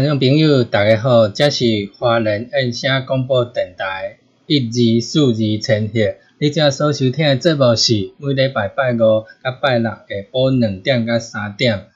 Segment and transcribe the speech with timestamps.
[0.00, 6.14] 听众朋友，大家好，这是华人印声广播电台一二四二千赫。
[6.38, 10.00] 你正所收听的节目是每礼拜拜五甲拜六下
[10.30, 11.86] 晡两点到三点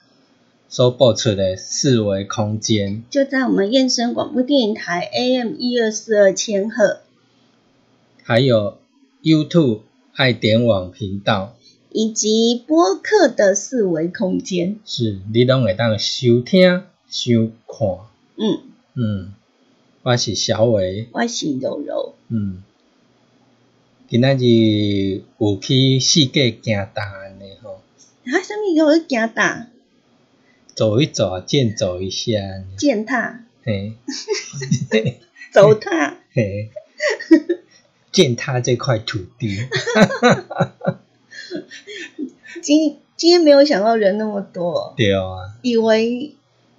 [0.69, 3.05] 所播出的四维空间。
[3.09, 7.03] 就在我们燕声广播电台 AM 一二四二千赫，
[8.25, 8.79] 还有
[9.23, 9.83] YouTube
[10.15, 11.55] 爱点网频道，
[11.93, 14.81] 以及播客的四维空间。
[14.85, 16.83] 是你拢会当收听、
[17.13, 17.89] 收看。
[18.37, 18.63] 嗯，
[18.95, 19.35] 嗯，
[20.03, 21.09] 我是小伟。
[21.13, 22.15] 我是柔柔。
[22.29, 22.63] 嗯，
[24.09, 27.83] 今仔日有去四界行大安尼吼，
[28.25, 29.69] 啊，什么叫做行大？
[30.75, 32.33] 走一走，健走一下。
[32.79, 33.93] 践踏、嘿，
[35.53, 36.17] 走踏。
[36.33, 36.71] 嘿，
[38.11, 39.59] 践踏这块土地。
[42.63, 46.35] 今今天没有想到人那么多，对啊，以为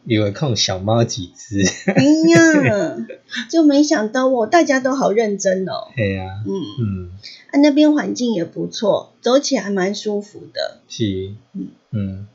[0.06, 1.64] 以为控小猫几只。
[1.92, 2.98] 哎呀，
[3.50, 5.88] 就没想到哦，大家都好认真哦。
[5.96, 7.12] 嘿啊，嗯，嗯，
[7.52, 11.68] 啊，那边环境也不错，走起来蛮舒服的，是，嗯。
[11.92, 12.28] 嗯，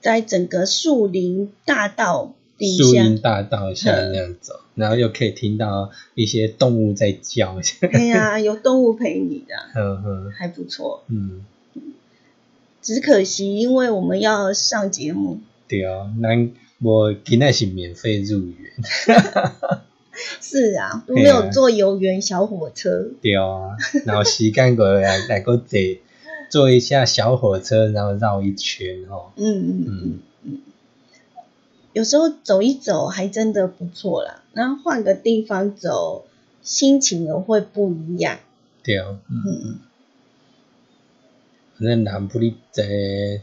[0.00, 7.60] 在整个树林大道底下，树林大道下那样走，然后又可以听到一些动物在叫。
[7.92, 11.04] 哎呀，有动物陪你的， 呵呵，还不错。
[11.08, 11.44] 嗯，
[12.80, 16.50] 只可惜，因为我们要上节目，对啊，咱
[16.82, 18.72] 无今仔是免费入园。
[20.40, 23.10] 是啊，都没有坐游园小火车。
[23.22, 25.78] 对啊，然后时间过来来个坐
[26.50, 29.32] 坐一下小火车，然后绕一圈哦。
[29.36, 30.60] 嗯嗯嗯嗯嗯，
[31.94, 36.26] 有时候走一走还真的不错啦，然后换个地方走，
[36.62, 38.38] 心情也会不一样。
[38.82, 39.78] 对啊，嗯，嗯，
[41.78, 42.82] 反正南部哩济，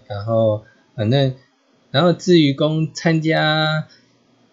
[0.07, 0.63] 然后
[0.95, 1.33] 反正
[1.91, 3.87] 然后至于讲参加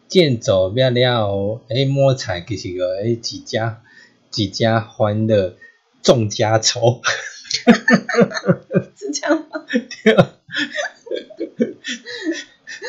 [0.08, 3.82] 健走了了，诶摸彩其实个诶几家
[4.30, 5.56] 几家欢乐
[6.02, 7.00] 众家愁。
[8.96, 9.64] 是这样吗？
[10.02, 10.34] 对啊，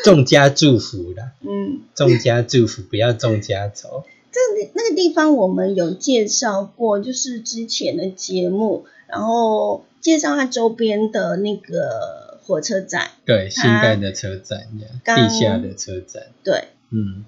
[0.04, 4.04] 众家祝福啦，嗯，众家祝福，不要众家愁。
[4.30, 13.10] 这里那个地方我们有介绍过，就是之前的节目，然后介绍它周边的那个火车站。
[13.26, 14.66] 对，新盖的车站，
[15.04, 17.26] 地下的车站，对，嗯，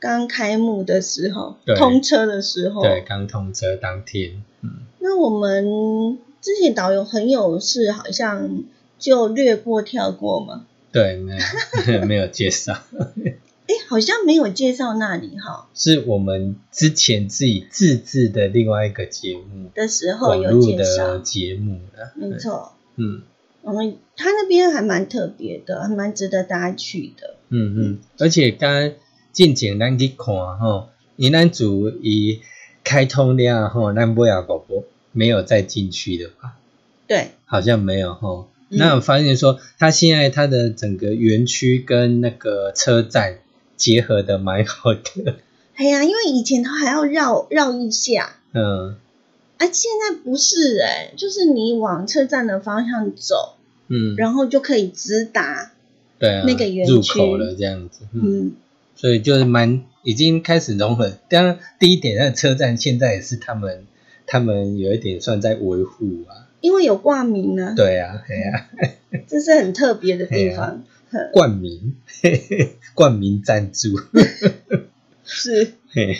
[0.00, 8.64] 刚开幕的时候，通车的时候，对，刚通车当天，嗯，那我们之前导游很有事，好像
[8.98, 10.64] 就略过跳过嘛。
[10.90, 12.72] 对，没有 没有介绍，
[13.68, 15.68] 哎，好像没有介绍那里哈。
[15.74, 22.72] 是我们之前自己自制的另外一个节目，的时候有介绍，节目的，没错。
[22.96, 23.22] 嗯
[23.64, 27.36] 嗯，他那边还蛮特别的，还蛮值得大家去的。
[27.48, 28.92] 嗯嗯，而且刚刚
[29.32, 32.40] 进前咱去看吼，云南组伊
[32.82, 34.82] 开通了吼，咱不要宝宝
[35.12, 36.56] 没有再进去的吧？
[37.06, 38.48] 对，好像没有吼。
[38.70, 43.40] 嗯那我发现说，它现在他的整个园区跟那个车站
[43.76, 45.36] 结合的蛮好的，
[45.76, 48.96] 哎呀，因为以前他还要绕绕一下，嗯
[49.62, 53.54] 啊，现在不是哎、就是你往车站的方向走，
[53.86, 55.70] 嗯，然后就可以直达，
[56.18, 56.92] 对啊，那个园区。
[56.92, 58.52] 入口了这样子，嗯，嗯，
[58.96, 61.12] 所以就是蛮已经开始融合。
[61.28, 63.86] 当然，第一点，那车站现在也是他们
[64.26, 68.68] 他们有一点算在维护啊，因为有挂名啊，对啊，对啊，
[69.28, 70.82] 这是很特别的地方，
[71.12, 71.94] 呵冠名
[72.96, 73.90] 冠名赞助，
[75.24, 75.74] 是。
[75.94, 76.16] 嘿，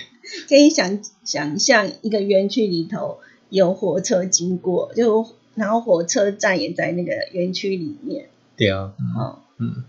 [0.49, 3.21] 可以想想象一个园区里头
[3.53, 9.85] 有火车经过，就然后火车站也在那个园区里面，对啊，哦，嗯，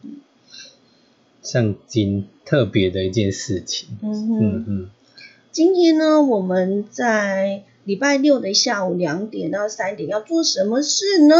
[1.42, 4.40] 像今特别的一件事情，嗯。
[4.40, 4.90] 嗯嗯。
[5.54, 11.36] 今天呢，我们在礼拜六的下午两点到三点要做什么事呢？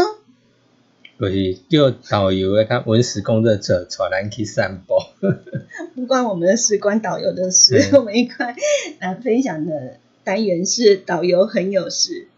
[1.20, 4.94] 就是叫导游诶，甲文史工作者带咱去散步。
[5.94, 7.76] 不关我们的事，关导游的事。
[7.92, 8.56] 嗯 我们一块
[9.00, 12.28] 来分享的单元是导游很有事。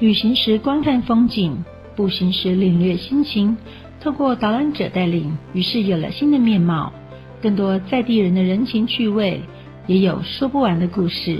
[0.00, 1.64] 旅行时观看风景，
[1.94, 3.56] 步行时领略心情。
[4.00, 6.92] 透过导览者带领，于是有了新的面貌，
[7.44, 9.38] 更多在地人的人情趣味，
[9.86, 11.36] 也有说不完的故事。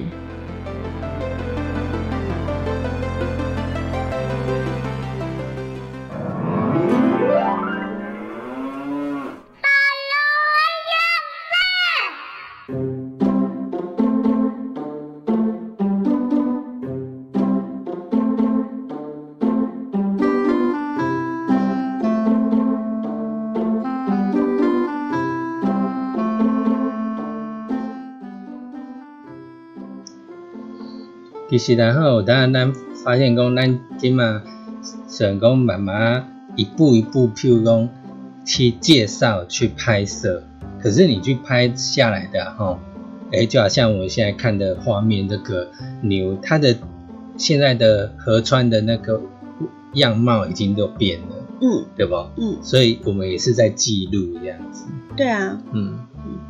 [31.55, 32.73] 其实然后当然咱
[33.05, 34.43] 发现讲，咱即嘛
[35.07, 37.89] 想讲慢慢一步一步，譬如讲
[38.45, 40.43] 去介绍、去拍摄，
[40.83, 42.81] 可是你去拍下来的哈，
[43.31, 45.69] 哎，就好像我们现在看的画面，这个
[46.03, 46.77] 牛它的
[47.37, 49.23] 现在的河川的那个
[49.93, 52.17] 样貌已经都变了，嗯对不？
[52.37, 54.87] 嗯，所以我们也是在记录这样子。
[55.17, 56.01] 对啊，嗯，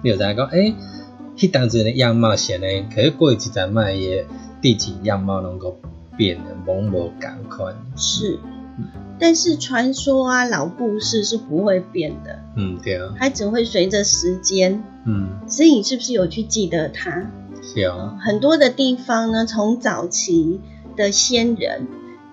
[0.02, 0.74] 有人讲，诶、
[1.36, 4.24] 迄当时的样貌显然，可是过一阵卖也
[4.64, 5.76] 地景样貌能够
[6.16, 7.74] 变得懵无赶快。
[7.96, 8.38] 是
[8.78, 8.86] 嗯。
[9.18, 14.82] 但是传说啊，老故事是不会变的，嗯，对啊，它只会随着时间。
[15.04, 17.30] 嗯，所以你是不是有去记得它？
[17.60, 20.62] 是啊，很多的地方呢，从早期
[20.96, 21.86] 的先人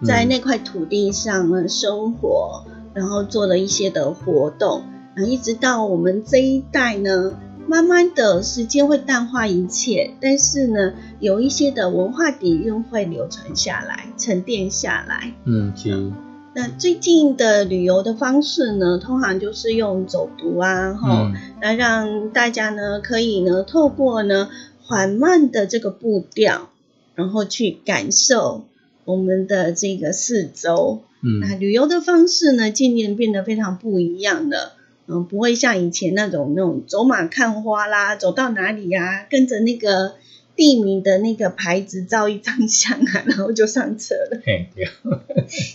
[0.06, 4.84] 在嗯那块土地上呢生活，然后做了一些的活动，
[5.16, 7.34] 然后一直到我们这一代呢，
[7.68, 15.34] 慢慢的时间会淡化一切，但是呢，有一些的文化底蕴会流传下来，沉淀下来。
[15.46, 16.14] 嗯，行，
[16.54, 24.50] 那最近的旅游的方式呢，通常就是用走读啊，哈、嗯，那让大家呢可以呢透过呢
[24.84, 26.70] 缓慢的这个步调，
[27.16, 28.66] 然后去感受
[29.06, 31.02] 我们的这个四周。
[31.24, 34.74] 嗯那嗯，旅游的方式呢，渐渐变得非常不一样了。
[35.12, 40.14] 嗯，不会像以前那种那种走马看花啦，走到哪里呀、跟着那个
[40.56, 44.40] 地名的那个牌子照一张相啊，然后就上车了。
[44.46, 44.88] 嘿，对，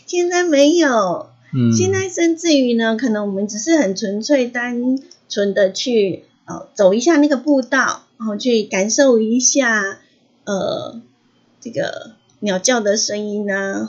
[0.07, 9.99] 现在没有，嗯，现在甚至于呢，可能我们只是很纯粹、单纯的去呃走一下那个步道，然后去感受一下
[10.45, 11.01] 呃
[11.61, 13.87] 这个鸟叫的声音啊，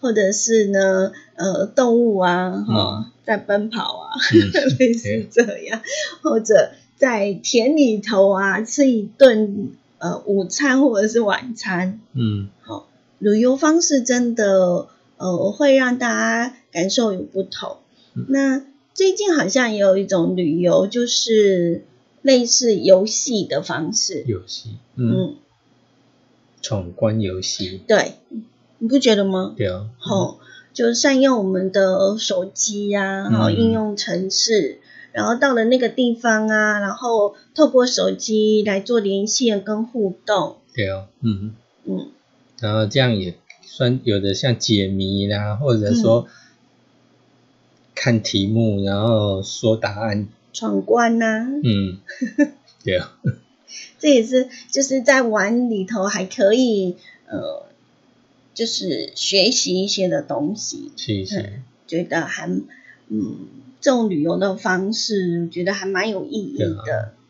[0.00, 4.50] 或者是呢呃动物啊，哈、嗯在奔跑啊，嗯。
[4.80, 5.80] 类似这样，
[6.22, 12.88] 或者在田里头啊吃一顿呃午餐或者是晚餐，嗯，好
[13.20, 16.08] 旅游方式真的呃会让大
[16.48, 17.76] 家感受有不同。
[18.14, 18.26] 嗯。
[18.28, 21.84] 那最近好像也有一种旅游，就是
[22.22, 24.24] 类似游戏的方式。
[24.26, 25.36] 游戏，嗯，嗯，
[26.60, 28.14] 闯关游戏，对，
[28.78, 29.54] 你不觉得吗？
[29.56, 30.40] 对啊，吼、
[30.80, 34.78] 就善用我们的手机呀、然后、应用程式，
[35.12, 40.56] 然后到了那个地方啊，然后透过手机来做连线跟互动。
[40.72, 42.08] 对哦，嗯，嗯，
[42.60, 46.26] 然后这样也算有的像解谜啦，或者说
[47.94, 50.28] 看题目，然后说答案。
[50.54, 51.98] 闯关呐、嗯，
[52.82, 53.12] 对啊，
[54.00, 56.96] 这也是就是在玩里头还可以
[57.28, 57.66] 呃，
[58.60, 62.46] 就是学习一些的东西，是是，觉得还
[63.08, 63.36] 嗯，
[63.80, 66.76] 这种旅游的方式，我觉得还蛮有意义的。
[66.76, 66.84] 啊。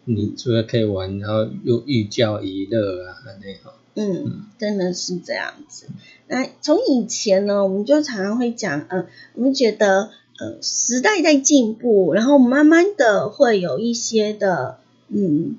[0.06, 3.72] 你除了可以玩，然后又寓教于乐啊，那种。
[3.94, 5.86] 嗯，真的是这样子。
[6.26, 10.10] 那从以前呢，我们就常常会讲，呃，我们觉得，
[10.40, 15.56] 呃，时代在进步，然后慢慢的会有一些的，嗯，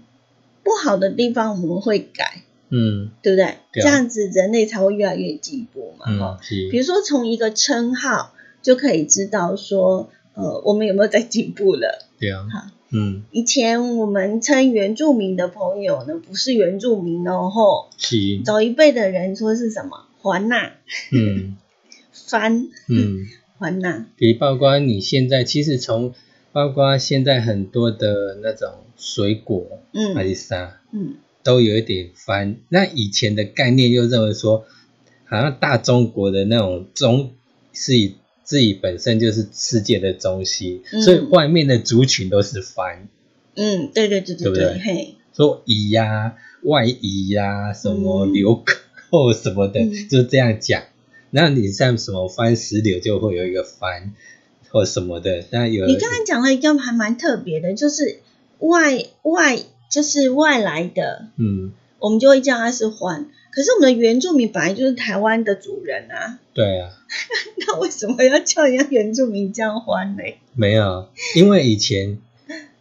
[0.64, 3.12] 不好的地方我们会改，嗯。
[3.22, 3.46] 对不对？
[3.74, 3.84] 对啊。
[3.84, 6.70] 这样子人类才会越来越进步嘛，哈、嗯，是。
[6.72, 12.08] 比如说从一个称号就可以知道说，呃，我们有没有在进步了？
[12.20, 12.48] 对啊。
[12.52, 13.24] 好，嗯。
[13.32, 20.08] 以前我们称原住民的朋友呢，不是原住民哦，吼，是，早一辈的人说是什么？
[20.22, 20.74] 还纳、
[21.12, 21.58] 嗯。
[22.14, 23.28] 番、嗯。
[23.62, 26.16] 还纳，也包括你现在，其实从
[26.52, 29.80] 包括现在很多的那种水果
[30.16, 31.14] 还嗯是啥，嗯
[31.44, 32.58] 都有一点翻。
[32.70, 34.66] 那以前的概念又认为说，
[35.26, 37.32] 好像大中国的那种中
[37.74, 41.02] 是以自己本身就是世界的中心，嗯。
[41.02, 43.08] 所以外面的族群都是番，
[43.56, 44.80] 嗯，对对对对对不对？
[44.80, 48.34] 嘿，说夷呀、外夷呀、什么嗯。
[48.34, 48.56] 流
[49.10, 50.10] 寇什么的，嗯。
[50.10, 50.84] 就这样讲。
[51.34, 54.14] 那你像什么番石榴就会有一个番
[54.68, 58.20] 或什么的，那有你刚才讲了一个还蛮特别的，就是
[58.60, 59.58] 外外
[59.92, 63.28] 就是外来的，嗯，我们就会叫他是欢。
[63.52, 66.90] 可是我们的原住民本来就是台湾的主人啊，对啊，
[67.68, 70.24] 那为什么要叫人家原住民叫欢呢？
[70.56, 72.18] 没有，因为以前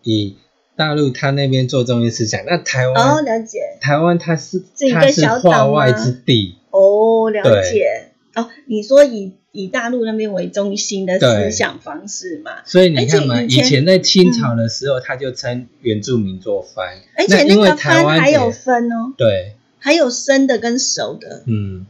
[0.04, 0.36] 以
[0.76, 7.99] 大陆他那边做中心思想，那台湾、哦，了解，台湾它是是一个它是小岛化外之地，哦，了解。
[8.34, 12.62] 哦，你说以以大陆那边为中心的思想方式嘛？
[12.64, 21.86] 所以你看嘛，以前以前在清朝的时候，他就称原住民做番，而且那个番还有也分哦，对，还有生的跟熟的，嗯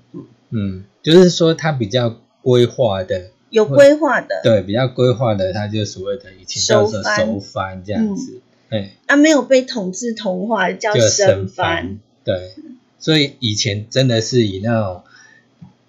[0.51, 4.41] 嗯，就是说它比较规划的，有规划的。
[4.43, 12.53] 对，比较规划的，它就所谓的以前叫做熟番这样子，哎、啊，没有被统治同化叫生番。，对，
[12.99, 15.03] 所以以前真的是以那种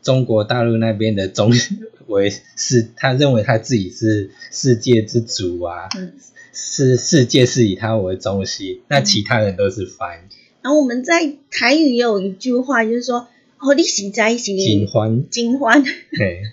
[0.01, 1.51] 中国大陆那边的中
[2.07, 6.13] 为是，他认为他自己是世界之主啊，嗯，
[6.53, 10.27] 是世界是以他为中心，那其他人都是番
[10.61, 13.27] 然后我们在台语也有一句话，就是说，
[13.59, 16.43] 哦，你喜在一起金欢，金欢，对，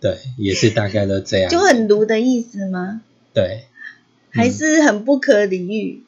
[0.00, 3.02] 对，也是大概都这样，就很卢的意思吗？
[3.32, 3.64] 对，
[4.30, 6.02] 还是很不可理喻？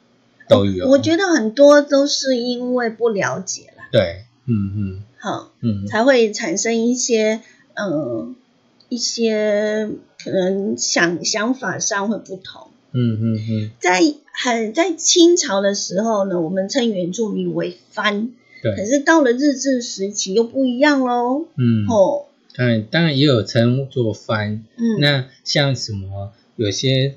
[0.47, 7.39] 都有，我觉得很多都是因为不了解啦，对，嗯嗯好，嗯，才会产生一些
[7.75, 8.27] 呃
[8.89, 9.89] 一些
[10.21, 12.67] 可能想想法上会不同。
[12.91, 14.01] 嗯嗯嗯，在
[14.33, 21.45] 很在清朝的时候呢，我们称原住民为番，可，是到了日治时期又不一样喽。
[21.55, 27.15] 嗯，哦，当然当然也有称作番，嗯，那像什么有些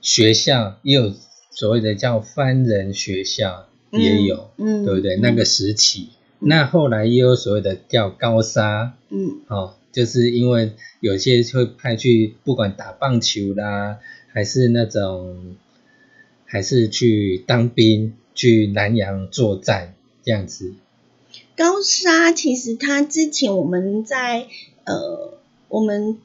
[0.00, 1.12] 学校也有
[1.50, 5.16] 所谓的叫番人学校，也有，嗯，对不对？
[5.16, 9.40] 嗯那个时期，那后来也有所谓的叫高沙，嗯。
[9.48, 13.98] 哦，就是因为有些会派去不管打棒球啦，
[14.32, 15.56] 还是那种，
[16.46, 20.74] 还是去当兵，去南洋作战这样子。
[21.56, 24.46] 高沙其实它之前我们在
[24.84, 26.18] 呃我们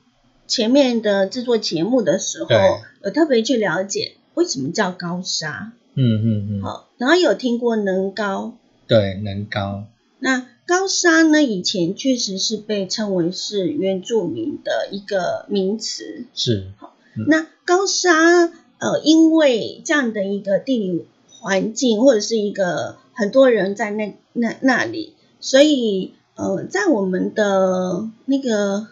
[0.48, 2.58] 前面的制作节目的时候对，
[3.04, 5.74] 有特别去了解为什么叫高沙。
[5.96, 8.54] 嗯嗯嗯，好，然后有听过能高，
[8.86, 9.86] 对，能高，
[10.26, 16.26] 那高沙呢，以前确实是被称为是原住民的一个名词。
[16.34, 16.72] 是，
[17.16, 17.26] 嗯。
[17.28, 18.48] 那高沙
[18.80, 28.88] 呃，因为这样的一个地理环境，或者是一个很多人在那那那里，所以呃，在我们的那个，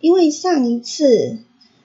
[0.00, 1.36] 因为上一次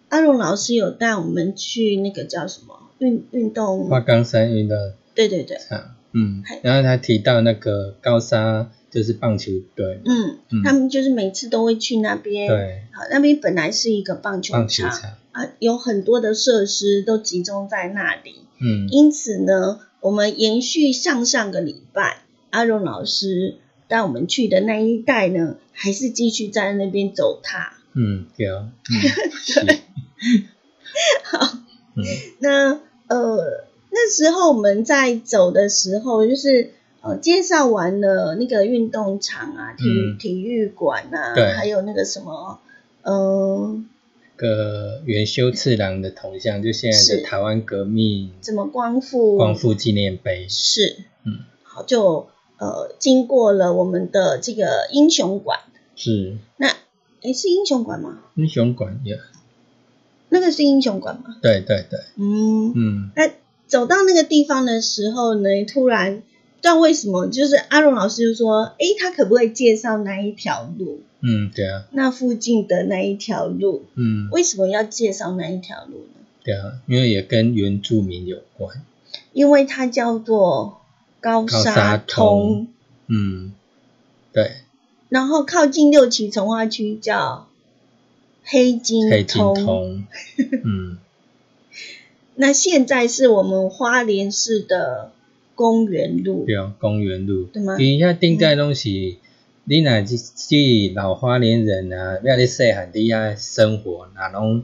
[0.07, 4.77] 阿荣老师有带我们去那个叫什么运运动，花岗山运动。
[5.13, 10.61] 对对对，场，嗯，然后他提到那个高沙就是棒球队，嗯，嗯。
[10.63, 18.35] 他们就是每次都会去那边，对，好，那边本来是一个棒球棒球场场，啊，有很多的设施都集中在那里。
[18.61, 18.87] 嗯。
[18.89, 22.21] 因此呢，我们延续上上个礼拜
[22.51, 23.55] 阿荣老师
[23.87, 27.73] 带我们去的那一带呢，还是继续在那边走踏。
[27.95, 28.93] 嗯，对啊，嗯，
[29.43, 29.59] 是，
[31.95, 32.03] 嗯。
[32.39, 36.73] 那呃，那时候我们在走的时候，就是
[37.03, 42.59] 呃介绍完了那个运动场啊、体育、嗯体育馆啊，对还有那个什么，
[43.01, 43.87] 嗯、
[44.37, 49.35] 个元修次郎的铜像，就现在是的台湾革命怎么光复？
[49.35, 50.47] 光复纪念碑。
[50.47, 50.95] 是，
[51.25, 55.59] 嗯，好，就呃经过了我们的这个英雄馆，
[55.97, 56.69] 是那
[57.21, 58.19] 诶是英雄馆吗？
[58.35, 59.19] 英雄馆也，
[60.29, 61.35] 那个是英雄馆吗？
[61.41, 63.29] 对对对，嗯，嗯，那
[63.67, 66.23] 走到那个地方的时候呢，突然
[66.63, 71.01] 不知道为什么，就是阿荣老师就说，诶，他可不可以介绍那一条路？
[71.19, 76.21] 嗯，对啊，那附近的那一条路，嗯，为什么要介绍那一条路呢？
[76.41, 78.81] 对啊，因为也跟原住民有关。
[79.33, 80.79] 因为它叫做
[81.19, 82.67] 高高沙沙通通，
[83.07, 83.53] 嗯，
[84.31, 84.53] 对，
[85.09, 87.49] 然后靠近六旗从化区叫
[88.45, 89.65] 黑金黑金通。
[89.65, 90.07] 通，
[90.63, 90.97] 嗯，
[92.35, 95.11] 那现在是我们花莲市的
[95.55, 97.77] 公园路，对啊，公园路，对吗？
[97.77, 98.89] 其实遐顶界拢是，
[99.65, 104.63] 你若是去老花莲人啊，要你细汉伫遐生活，那拢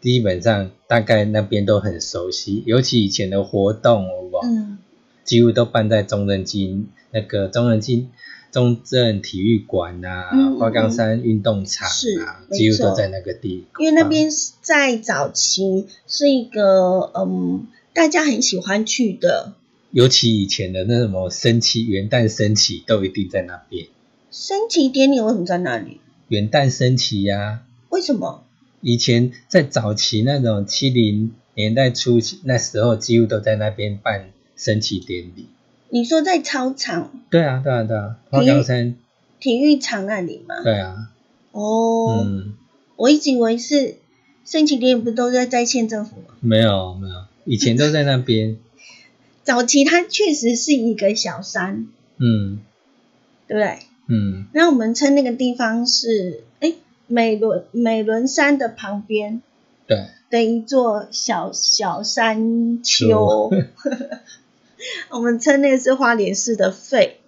[0.00, 4.40] 基本上大概那边都很熟悉，尤其以前的活动，有无？
[4.44, 4.78] 嗯，
[5.24, 8.08] 几乎都办在中正基那个中正基
[8.52, 13.82] 中正体育馆啊嗯，花岗山运动场是啊，没几乎都在那个地方。
[13.82, 14.28] 因为那边
[14.60, 19.54] 在早期是一个嗯大家很喜欢去的
[19.94, 23.86] 尤其以前的那什么升旗、元旦升旗都一定在那边。
[24.28, 26.00] 升旗典礼，为什么在那里？
[26.26, 28.42] 元旦升旗呀、为什么？
[28.80, 35.46] 以前在早期那种七零年代初期，那时候几乎都在那边办升旗典礼。
[35.90, 38.96] 你说在操场对啊，对啊，对啊，体育花岗山，
[39.38, 40.60] 体育场那里吗？
[40.64, 41.12] 对啊，
[41.52, 42.54] 哦，嗯，
[42.96, 43.94] 我一直以为是
[44.44, 46.34] 升旗典礼，不都在在县政府吗？
[46.40, 48.56] 没有没有，以前都在那边。
[49.44, 51.86] 早期它确实是一个小山，
[52.18, 52.60] 嗯。
[53.46, 53.78] 对不对？
[54.08, 56.74] 嗯，那我们称那个地方是哎
[57.06, 59.42] 美伦美伦山的旁边
[59.86, 63.50] 对，的一座小小山丘，
[65.10, 67.20] 我们称那个是花莲市的肺。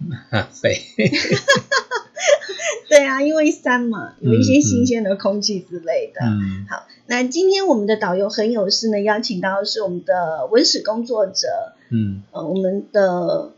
[0.30, 0.48] 啊，
[2.94, 6.20] 对，啊，因为山嘛，有一些嗯新鲜的空气之类的。
[6.24, 11.48] 嗯好，那今天我们的导游很有事呢，邀请到的是我们的文史工作者，
[11.90, 13.50] 嗯，呃，我们的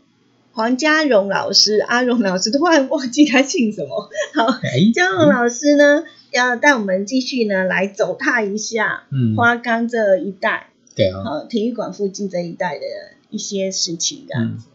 [0.53, 4.09] 黄家荣老师，阿荣老师，突然忘记他姓什么。
[4.33, 12.85] 好，哎，嘉荣老师呢，要带我们继续呢来走踏一下嗯，花岗这一带，对啊，好，体育馆附近这一带的
[13.29, 14.65] 一些事情，这样嗯子。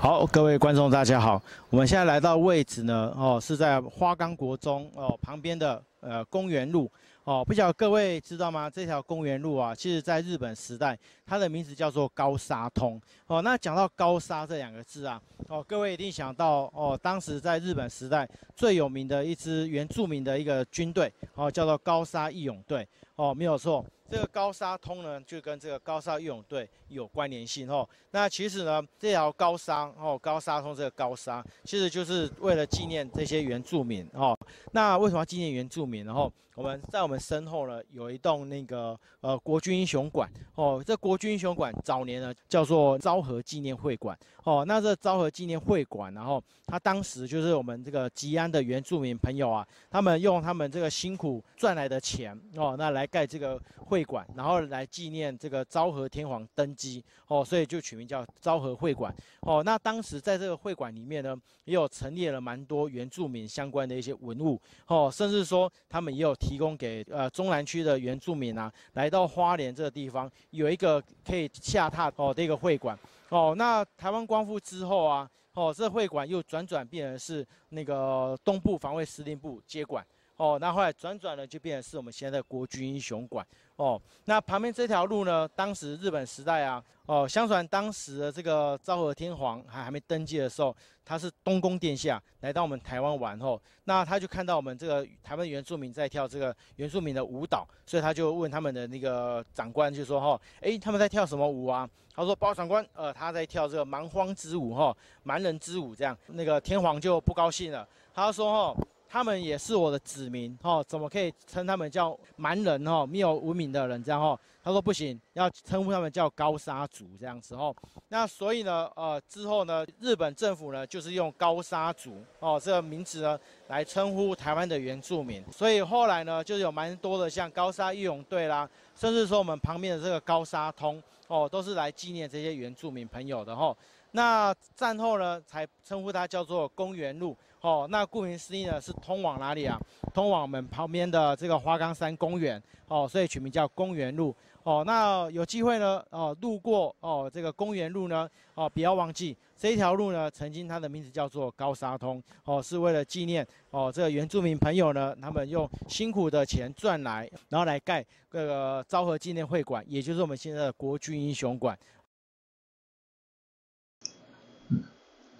[0.00, 6.88] 好，各位观众大家好，我们现在来到位置呢，哦，是在花岗国中哦旁边的呃公园路
[7.24, 8.70] 哦，不晓得各位知道吗？
[8.70, 13.42] 这条公园路啊，其实在日本时代，它的名字叫做高沙通哦。
[13.42, 23.84] 那讲到高沙这两个字啊，哦，各位一定想到哦，当时在日本时代最有名的一支原住民的一个军队哦，叫做高沙义勇队哦，没有错。
[24.10, 27.86] 这个高沙通呢，就跟这个高沙游泳队有关联性哦。
[28.10, 34.38] 那其实呢，这条高沙哦，高沙通这个高沙，其实就是为了纪念这些原住民哦。
[34.72, 36.06] 那为什么要纪念原住民？
[36.06, 40.82] 然后我们在我们身后呢，有一栋那个呃国军英雄馆哦。
[40.84, 44.64] 这国军英雄馆早年呢叫做昭和纪念会馆哦。
[44.66, 59.62] 那这昭和纪念会馆，然后他当时就是我们这个吉安的原住民朋友啊，他们用他们这个辛苦赚来的钱哦，那来盖这个会馆，然后来纪念这个昭和天皇登基哦，所以就取名叫昭和会馆哦。
[59.62, 73.54] 那当时在这个会馆里面呢，也有陈列了蛮多原住民相关的一些文物哦，甚至说他们也有提供给呃中南区的原住民啊，来到花莲这个地方有一个可以下榻哦的一个会馆哦。
[73.54, 80.02] 那台湾光复之后啊，哦这会馆又转转变成是那个东部防卫司令部接管。
[80.38, 83.44] 哦，那后来转转呢，就变成是我们现在的国军英雄馆。
[83.74, 90.74] 哦，那旁边这条路呢，当时日本时代啊，哦，相传当时的这个昭和天皇还还没登基的时候，
[91.04, 101.88] 他是东宫殿下来到我们台湾玩后，那他就看到我们这个台湾原住民在跳这个原住民的舞蹈，所以他就问他们的那个长官，就说哈，诶，他们在跳什么舞啊？
[102.14, 108.80] 他说，包长官，呃，他在跳这个蛮荒之舞，哈，蛮人之舞，这样，那个天皇就不高兴了，他说，哈。
[109.08, 113.06] 他们也是我的子民哦，怎么可以称他们叫蛮人哦？
[113.06, 114.38] 没有文明的人这样哦。
[114.62, 117.74] 他说不行，要称呼他们叫高沙族这样子哦。
[118.08, 125.42] 那所以呢，呃，之后呢，日本政府呢就是用高沙族哦这个名字呢来称呼台湾的原住民。
[125.50, 133.76] 所以后来呢，就是有蛮多的像高沙义勇队啦，甚至说我们旁边的这个高沙通哦，都是来纪念这些原住民朋友的哈、哦。
[134.10, 139.80] 那战后呢，才称呼它叫做公园路哦，那顾名思义呢，是通往哪里啊？
[140.14, 144.84] 通往我们旁边的这个花岗山公园哦，所以取名叫公园路哦。
[144.86, 161.76] 那有机会呢，哦，路过哦这个公园路呢，哦，不要忘记这一条路呢，曾经它的名字叫做高沙通哦，是为了纪念哦这个原住民朋友呢，他们用辛苦的钱赚来，然后来盖这个昭和纪念会馆，也就是我们现在的国军英雄馆。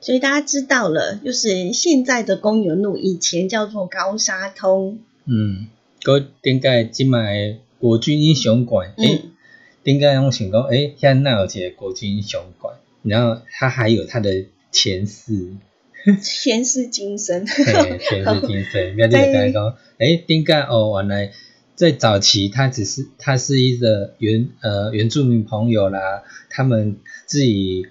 [0.00, 5.00] 所以大家知道了，就是现在的公园路以前叫做高沙通。
[5.24, 5.66] 嗯，
[6.02, 9.22] 个顶个即卖国军英雄馆，诶，
[9.82, 15.56] 顶个我想讲，诶，现在有一个国军英雄馆，然后它还有它的前世，
[16.22, 21.32] 前世今生，嘿，前世今生，不要就讲讲，诶，顶个哦，原来
[21.74, 27.88] 在早期，它只是它是一个原呃原住民朋友啦，他们自己。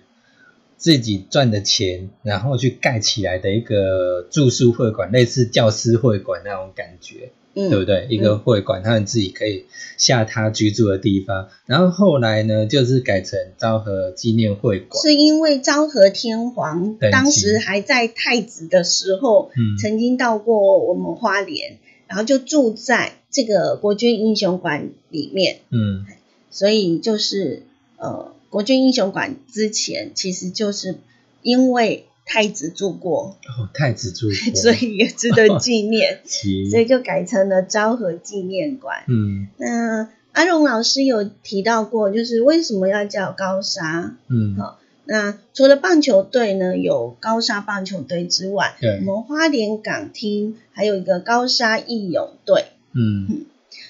[0.77, 8.05] 自己赚的钱，然后去盖起来的一个住宿会馆，类似教师会馆那种感觉，嗯，对不对？
[8.09, 9.65] 一个会馆，他们自己可以
[9.97, 11.49] 下他居住的地方。
[11.65, 26.05] 然后后来呢，就是改成昭和纪念会馆，是因为昭和天皇当时还在太子的时候，嗯，曾经到过我们花莲，然后就住在这个国军英雄馆里面，嗯，
[26.51, 27.63] 所以就是
[27.97, 28.31] 呃。
[28.49, 30.95] 国军英雄馆之前其实就是
[31.41, 36.21] 因为太子住过，哦，太子住过， 所以也值得纪念，
[36.69, 39.03] 所以就改成了昭和纪念馆。
[39.07, 44.15] 嗯，那阿荣老师有提到过，就是为什么要叫高沙？
[44.27, 52.65] 嗯，好，那除了棒球队呢，有高沙棒球队之外，对，我们花莲港厅还有一个高沙义勇队。
[52.93, 53.45] 嗯。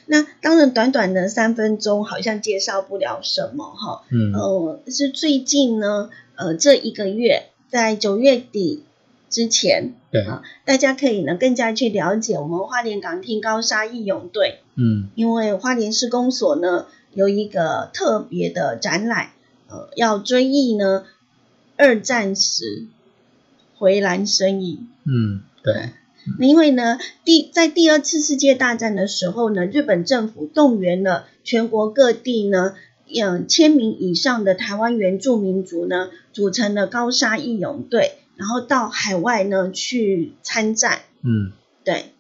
[0.08, 4.04] 那当然，短短的三分钟好像介绍不了什么哈。
[4.10, 4.34] 嗯。
[4.34, 8.84] 呃，是最近呢，呃，这一个月在九月底
[9.30, 14.60] 之前，对啊，大家可以呢更加去了解我们花莲港厅高沙义勇队。
[14.76, 15.10] 嗯。
[15.16, 19.32] 因为花莲施工所呢有一个特别的展览，
[19.70, 21.06] 呃，要追忆呢
[21.76, 22.86] 二战时
[23.78, 24.88] 回蓝身影。
[25.04, 25.90] 嗯，对。
[26.40, 32.76] 因为呢，第在第二次世界大战的时候呢，日本政府动员了全国各地呢，
[33.14, 41.00] 嗯，千名以上的台湾原住民族呢，组成了高沙义勇队，然后到海外呢去参战。
[41.22, 42.12] 嗯，对，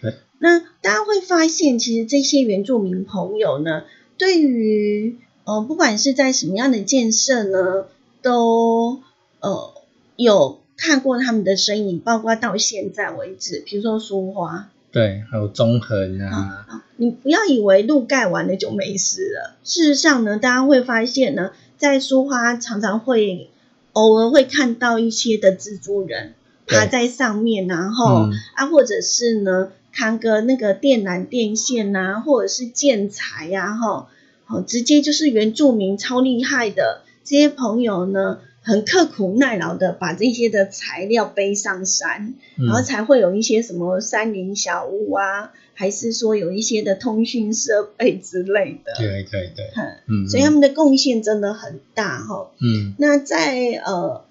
[0.00, 0.14] 对。
[0.38, 3.84] 那大家会发现，其实这些原住民朋友呢，
[4.18, 7.86] 对于呃，不管是在什么样的建设呢，
[8.20, 9.00] 都
[9.40, 9.74] 呃
[10.16, 10.60] 有。
[10.76, 16.82] 看过他们的身影，包括到现在为止，比如说苏花，对，还有中横啊。
[16.96, 19.56] 你不要以为路盖完了就没事了。
[19.64, 23.50] 事实上呢，大家会发现呢，在苏花常常会
[23.92, 26.34] 偶尔会看到一些的蜘蛛人
[26.66, 34.08] 爬在上面，然后啊，或者是呢，扛个那个电缆电线呐，或者是建材呀，哈，
[34.44, 38.38] 好，直接就是原住民超厉害的这些朋友呢。
[38.66, 48.94] 很刻苦耐劳的把这些的材料背上山，然后才会有一些什么山林小屋啊，还是说有一些的通讯设备之类的。
[48.96, 49.66] 对对对，
[50.08, 52.50] 嗯，所以他们的贡献真的很大哈。
[52.58, 54.24] 嗯，那在呃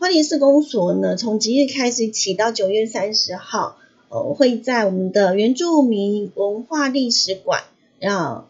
[0.00, 7.62] 花莲市公所呢，从即日开始起到九月三十号，呃，会在我们的原住民文化历史馆
[8.00, 8.48] 要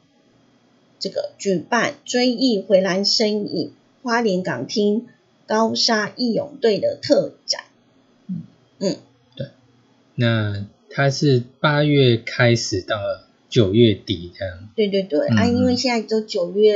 [0.99, 3.73] 这个举办追忆回蓝身影
[4.03, 5.09] 花莲港厅。
[5.47, 7.63] 高沙义勇队的特展，
[8.29, 8.43] 嗯。
[8.79, 8.97] 嗯，
[9.37, 9.47] 对，
[10.17, 12.97] 那它是八月开始到
[13.49, 16.75] 九月底这样，对对对，啊，因为现在都九月，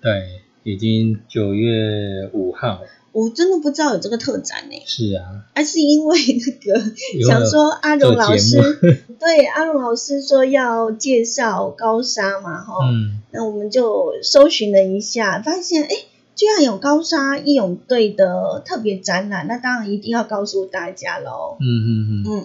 [0.00, 2.80] 对，已经九月五号，
[3.12, 6.80] 我真的不知道有这个特展呢，是啊，啊是因为那个
[7.28, 8.56] 想说阿荣老师，
[9.20, 15.88] 对，阿荣老师说要介绍高沙嘛，哈，嗯，那我们就搜寻了一下，发现哎。
[16.34, 21.56] 居然有高沙义勇队的特别展览，那当然一定要告诉大家喽。
[21.60, 22.24] 嗯嗯嗯。
[22.26, 22.44] 嗯，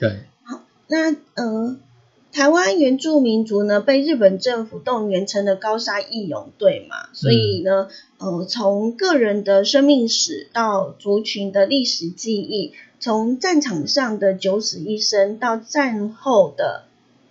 [0.00, 0.20] 对。
[0.42, 1.76] 好，那呃，
[2.32, 16.84] 台湾原住民族呢被日本政府动员成了高沙义勇队嘛，所以呢，呃，从个人的生命史到族群的历史记忆，从战场上的九死一生到战后的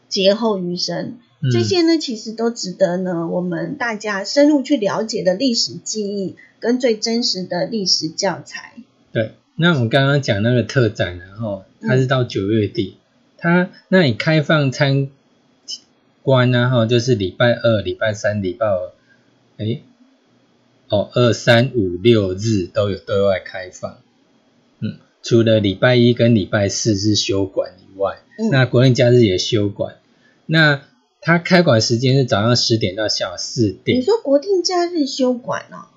[0.08, 1.18] 劫后余生。
[1.52, 8.74] 这些呢，其实都值得呢，我们大家深入去了解的历史记忆跟最真实的历史教材。
[9.12, 12.98] 对，那我们刚刚讲那个特展，然后它是到九月底，
[13.38, 15.10] 它那里开放参
[16.24, 16.70] 观呢？
[16.70, 18.66] 哈，就是礼拜二、礼拜三、礼拜
[19.58, 19.82] 哎，
[20.90, 24.00] 哦，二三五六日都有对外开放。
[24.80, 29.98] 嗯，除了礼拜一跟礼拜四是休馆以外，嗯那国定假日也休馆。
[30.48, 30.82] 那
[31.28, 34.04] 它开馆时间是早上十点到下午四点你点。
[34.04, 35.92] 说国定假日休馆哦？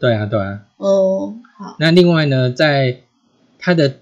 [0.00, 0.66] 对啊，对啊。
[0.78, 3.00] 哦，好，那另外呢，在
[3.58, 3.96] 它的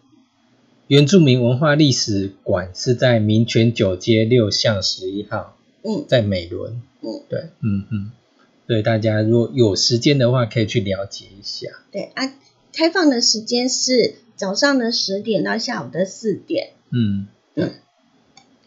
[0.86, 6.80] 原住民文化历史馆是在民权九街六巷十一号，嗯在美伦。
[7.00, 8.12] 嗯，对，嗯嗯。
[8.68, 11.70] 所以大家如果有时间的话，可以去了解一下。
[11.90, 12.32] 对啊，
[12.72, 17.26] 开放的时间是早上的十点到下午的四点，嗯，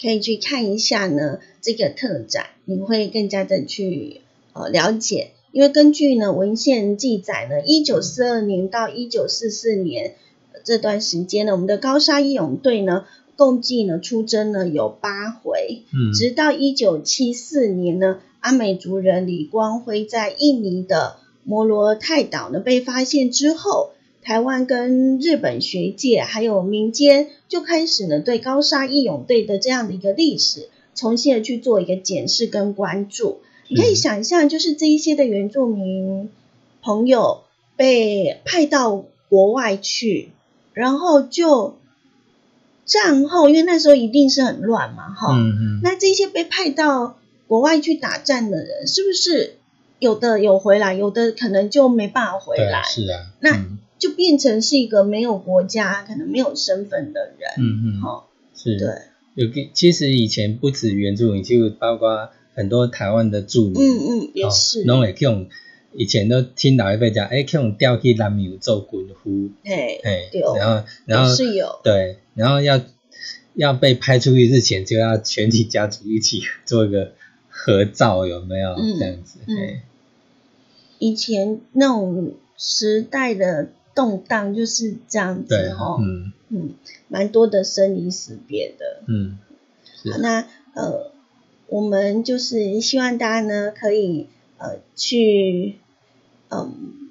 [0.02, 4.22] 可以去看一下呢这个特展，你会更加的去
[4.54, 5.32] 呃了解。
[5.52, 10.14] 因为根据呢文献记载呢，一九四二年到一九四四年
[10.54, 33.42] 呃这段时间呢，我们的高沙义勇队呢共计呢出征呢有八回，嗯直到一九七四年呢，阿美族人李光辉在印尼的摩罗泰岛呢被发现之后，台湾跟日本学界还有民间就开始呢对高沙义勇队的这样的一个历史重新的去做一个检视跟关注。
[33.68, 36.30] 你可以想象，就是这一些的原住民
[36.82, 37.44] 朋友
[37.76, 40.30] 被派到国外去，
[40.74, 41.78] 然后就
[42.86, 49.58] 战后，因为那时候一定是很乱嘛，哈、嗯嗯，那这些被派到国外去打战的人，是不是
[50.00, 53.26] 有的有回来，有的可能就没办法回来是啊。
[53.40, 57.50] 那嗯就变成是一个没有国家、可能没有身份的人。
[57.58, 58.78] 嗯嗯，好、是。
[58.78, 58.90] 对，
[59.36, 65.48] 有个其实以前不止原住民，就包括很多台湾的住民，嗯嗯，也是，拢会去用。
[65.98, 72.82] 以前都听老一辈讲，哎，去用调去南苗做军夫，嘿，哎，然后然后是有，对，然后要
[73.54, 77.14] 要被拍出去之前，就要全体家族一起 做一个
[77.48, 78.72] 合照，有没有？
[78.74, 79.84] 嗯这样子，嗯哎，
[81.00, 86.74] 以前那种时代的动荡就是这样子，哦、嗯嗯，
[87.08, 89.02] 蛮多的生离死别的。
[89.08, 89.40] 嗯，
[90.12, 91.12] 好那呃，
[91.68, 94.28] 我们就是希望大家呢可以
[94.58, 95.76] 呃去
[96.50, 97.10] 嗯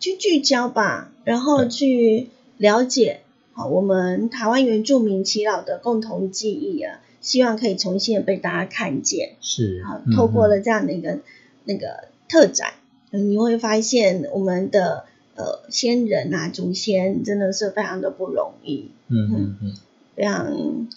[0.00, 3.20] 去聚焦吧，然后去了解
[3.52, 9.36] 好我们台湾原住民祈老的共同记忆啊，希望可以重新的被大家看见。
[9.40, 11.20] 是好，嗯透过了这样的一个
[11.64, 12.74] 那个特展，
[13.12, 15.04] 嗯你会发现我们的
[15.38, 18.90] 呃先人啊祖先真的是非常的不容易。
[19.08, 19.74] 嗯嗯嗯
[20.16, 20.88] 非常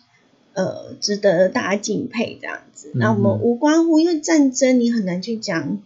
[0.54, 2.90] 呃值得大家敬佩这样子。
[2.96, 5.80] 嗯那我们嗯无关乎，因为战争你很难去讲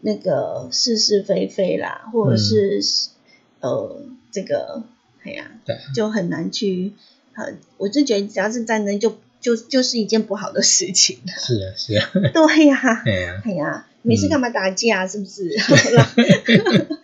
[0.00, 2.80] 那个是是非非啦，或者是、
[3.60, 4.00] 呃
[4.32, 4.82] 这个
[5.22, 6.92] 哎呀，对，就很难去
[7.34, 11.18] 呃，我就觉得只要是战争就就就是一件不好的事情。
[11.26, 15.06] 是啊是啊， 对呀、 对呀，哎呀，没事干嘛打架？
[15.06, 15.50] 是不是？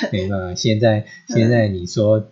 [0.12, 2.26] 没办法，现在现在你说。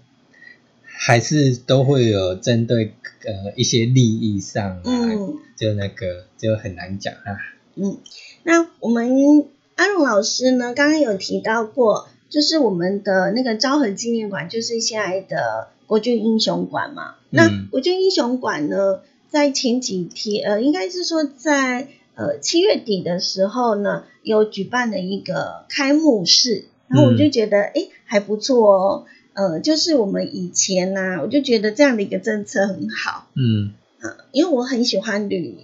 [0.98, 2.94] 还是都会有针对
[3.26, 7.37] 呃一些利益上啊，嗯就那个就很难讲啊。
[7.74, 7.98] 嗯，
[8.44, 17.16] 那我们阿荣老师呢，刚刚有提到过，就是我们的那个昭和纪念馆，就是现在的国军英雄馆嘛。
[17.29, 29.07] 那嗯国军英雄馆呢，在前几天，呃，应该是说在呃七月底的时候呢，有举办了一个开幕式，然后我就觉得，哎、还不错哦。
[29.35, 35.59] 呃，就是我们以前呐、我就觉得这样的一个政策很好嗯，啊、因为我很喜欢旅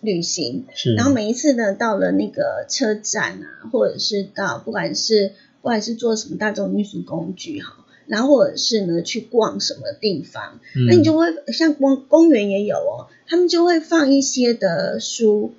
[0.00, 0.94] 旅行，是。
[0.94, 15.52] 然后每一次呢，到了那个车站啊，或者是到不管是不管是坐什么大众运输工具哈，然后或者是呢去逛什么地方，嗯那你就会像公公园也有哦，他们就会放一些的书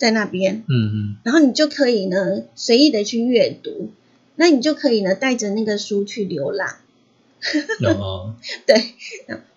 [0.00, 1.16] 在那边，嗯嗯。
[1.22, 3.90] 然后你就可以呢随意的去阅读，
[4.34, 6.76] 那你就可以呢带着那个书去流浪。
[7.80, 8.34] 有哦，
[8.66, 8.94] 对，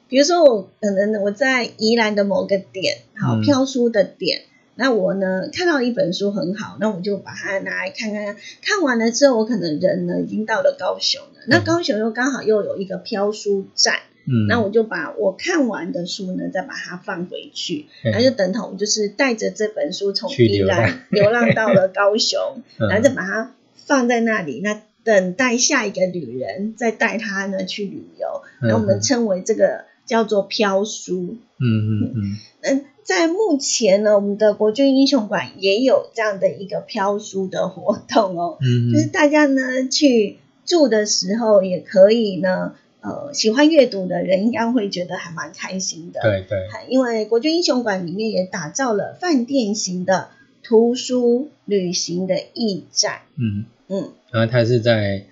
[0.10, 3.42] 比如说我可能我在宜兰的某个点，好嗯。
[3.42, 4.42] 飘书的点，
[4.76, 11.64] 那我呢看到一本书很好，那我就把它拿来看看，看完了之后，我可能人呢已经到了高雄了，那嗯。
[11.64, 20.80] 高雄又刚好又有一个飘书站，嗯，那我就把我看完的书呢再把它放回去，嗯然后就等同就是带着这本书从宜去流浪。
[20.80, 22.40] 兰流浪到了高雄，
[22.80, 22.88] 嗯。
[22.90, 23.54] 然后再把它
[23.86, 28.70] 放在那里，那等待下一个旅人再带他呢去旅游，嗯。
[28.70, 31.38] 然后我们称为这个叫做飘书。
[31.60, 32.38] 嗯嗯嗯。
[32.62, 38.92] 嗯，在目前呢，我们的国军英雄馆也有这样的一个飘书的活动哦，嗯。
[38.94, 46.22] 就是大家呢去住的时候也可以呢，呃，喜欢阅读的人应该会觉得还蛮开心的。
[46.22, 50.30] 对对，因为国军英雄馆里面也打造了饭店型的
[50.64, 53.24] 图书旅行的驿站。
[53.36, 55.26] 嗯，嗯然后它是在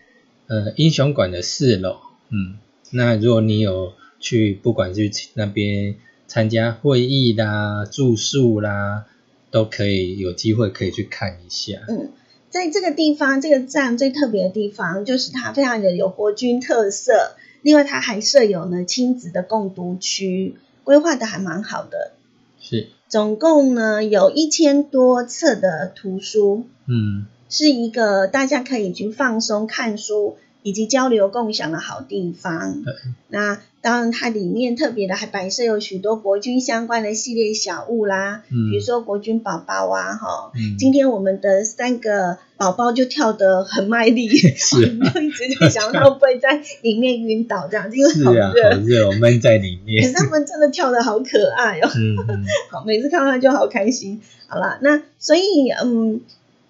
[0.48, 1.96] 呃英雄馆的四楼
[2.30, 2.58] 嗯，
[2.92, 5.96] 那如果你有去，不管是去那边
[6.28, 9.06] 参加会议啦、住宿啦，
[9.50, 11.80] 都可以有机会可以去看一下。
[11.88, 12.12] 嗯，
[12.50, 22.12] 在这个地方，这个站最特别的地方就是它非常的有国军特色，另外它还设有呢亲子的共读区，规划的还蛮好的。
[22.60, 32.84] 是，总共呢有一千多册的图书，嗯，是一个大家可以去放松看书以及交流共享的好地方。
[32.84, 32.94] 对，
[33.30, 40.52] 那当然它里面特别的还摆设有许多国军相关的系列小物啦，嗯比如说国军宝宝啊，哈。
[40.56, 48.50] 嗯，今天我们的三个宝宝就跳得很卖力， 是就一直在想他会不会在里面晕倒这样，因为好热。
[48.52, 50.14] 好热，我闷在里面 可是。
[50.14, 51.90] 他们真的跳得好可爱哦。
[52.70, 54.22] 好，每次看到他就好开心。
[54.46, 55.42] 好啦，那所以
[55.84, 56.22] 嗯，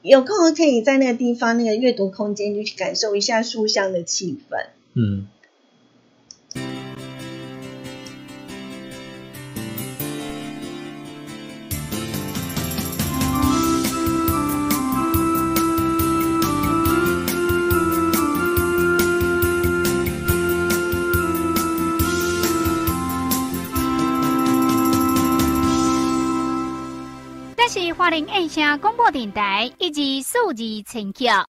[0.01, 4.65] 有空可以在那个地方那个阅读空间，就去感受一下书香的气氛。
[4.93, 5.27] 嗯，
[28.01, 31.45] 花莲印象广播电台以及数字陈桥。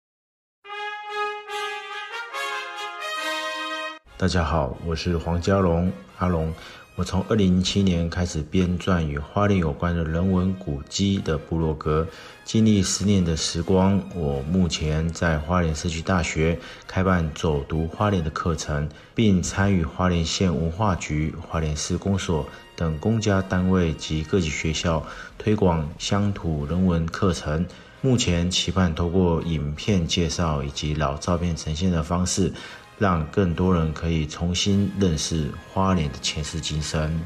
[4.16, 6.54] 大家好，我是黄家龙，阿龙。
[6.94, 12.06] 我从二零零七年开始编撰与花莲有关的人文古迹的部落格，
[12.44, 16.56] 经历十年的时光，我目前在花莲社区大学
[16.87, 25.04] 开办走读花莲的课程，并参与花莲县文化局、花莲市公所等公家单位及各级学校
[25.38, 27.66] 推广乡土人文课程。
[28.02, 32.52] 目前期盼透过影片介绍以及老照片呈现的方式，
[32.98, 37.20] 让更多人可以重新认识花莲的前世今生。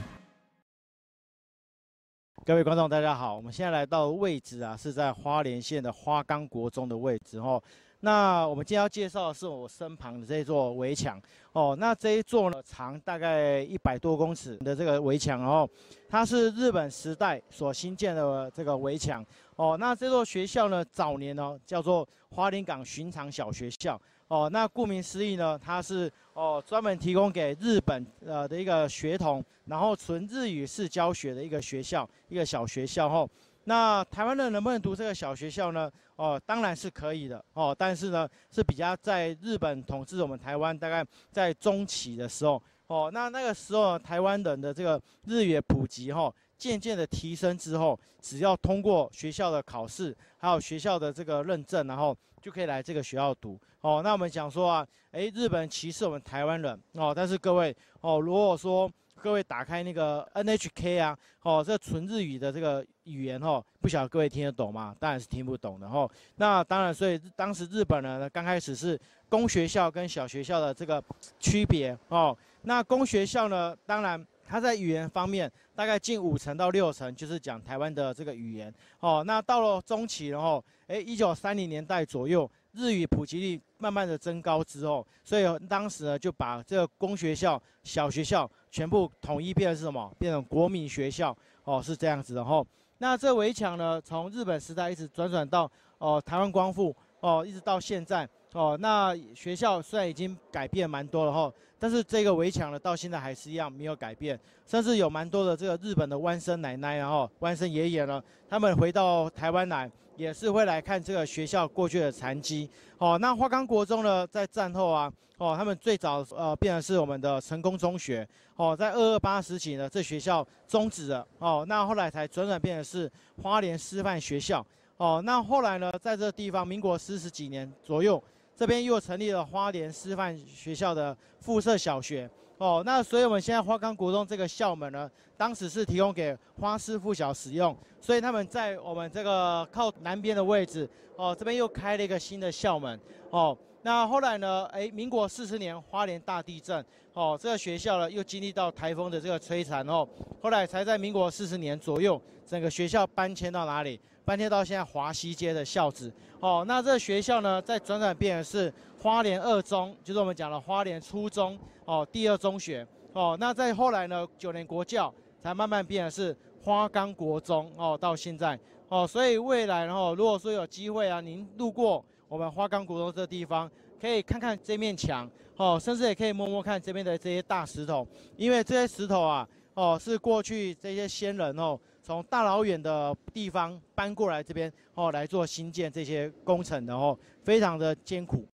[2.46, 7.62] 各位观众，大家好，我们现在来到的位置啊，是在花莲县的花岗国中的位置哦。
[8.02, 11.20] 那我们今天要介绍的是我身旁的这座围墙
[11.52, 11.76] 哦。
[11.78, 15.68] 那这一座呢，长大概一百多公尺的这个围墙哦，
[16.08, 19.24] 它是日本时代所新建的这个围墙
[19.56, 19.76] 哦。
[19.78, 24.48] 那这座学校呢，早年呢叫做花莲港寻常小学校哦。
[24.50, 33.28] 那顾名思义呢，它是哦专门提供给日本呃的一个学童，然后纯日语式教学的一个学校，一个小学校哦。
[33.64, 35.88] 那台湾人能不能读这个小学校呢？
[36.20, 41.02] 哦，当然是可以的哦，但是呢是比较在日本统治我们台湾大概
[41.32, 54.02] 在中期的时候哦，那那个时候台湾人的这个日语普及哈、渐渐的提升之后，只要通过学校的考试，还有学校的这个认证，然后就可以来这个学校读哦。
[54.04, 64.94] 那我们讲说啊，诶，日本歧视我们台湾人哦，但是各位哦，如果说各位打开那个 NHK 啊，哦，这纯日语的这个语言哦，不晓得各位听得懂吗？
[64.98, 66.10] 当然是听不懂的哦。
[66.36, 71.02] 那当然，所以当时日本呢，刚开始是公学校跟小学校的这个
[71.38, 72.36] 区别哦。
[72.62, 79.22] 那公学校呢，当然它在语言方面大概近五成到六成就是讲台湾的这个语言哦。
[79.26, 90.14] 那到了中期然后，诶，一九三零年代左右，日语普及率慢慢的增高之后，所以当时呢就把这个公学校、小学校全部统一变成什么？
[90.18, 92.66] 变成国民学校哦，是这样子的吼。
[93.02, 98.76] 那这围墙呢，从日本时代一直转转到哦台湾光复哦，一直到现在哦。
[98.78, 109.90] 那学校虽然已经改变蛮多了哈，但是这个围墙呢，到现在还是一样没有改变，甚至有蛮多的这个日本的弯生奶奶，然后弯生爷爷呢，他们回到台湾来，
[110.20, 112.68] 也是会来看这个学校过去的残迹。
[112.98, 118.28] 哦，那花岗国中呢，在战后啊，哦，他们最早呃变成是我们的成功中学。
[118.56, 121.26] 哦，在二二八时期呢，这学校终止了。
[121.38, 123.10] 哦，那后来才转转变成是
[123.42, 124.64] 花莲师范学校。
[124.98, 128.22] 哦，那后来呢，在这地方，民国四十几年左右，
[128.54, 132.28] 这边又成立了花莲师范学校的附设小学。
[132.60, 140.86] 哦，那所以我们现在花岗国中这个校门呢，当时是提供给花师附小使用，所以他们在我们这个靠南边的位置，
[141.16, 143.00] 哦，这边又开了一个新的校门。
[143.30, 146.84] 哦，那后来呢，哎，民国四十年花莲大地震，
[147.14, 150.06] 哦，这个学校呢又经历到台风的这个摧残，哦，
[150.42, 153.98] 后来才在民国四十年左右，整个学校搬迁到哪里？
[154.22, 156.12] 搬迁到现在华西街的校址。
[156.40, 161.58] 哦，那这个学校呢，在转转变成是花莲二中，就是我们讲的花莲初中，
[161.90, 162.86] 哦，第二中学。
[163.14, 165.12] 哦，那在后来呢，九年国教
[165.42, 168.56] 才慢慢变成是花岗国中，哦，到现在。
[168.88, 173.68] 哦，所以未来然后如果说有机会啊，您路过我们花岗国中这地方，
[174.00, 188.46] 可以看看这面墙哦，甚至也可以摸摸看这边的这些大石头，因为这些石头啊哦是过去这些先人哦从大老远的地方搬过来这边哦来做新建这些工程的哦，非常的艰苦。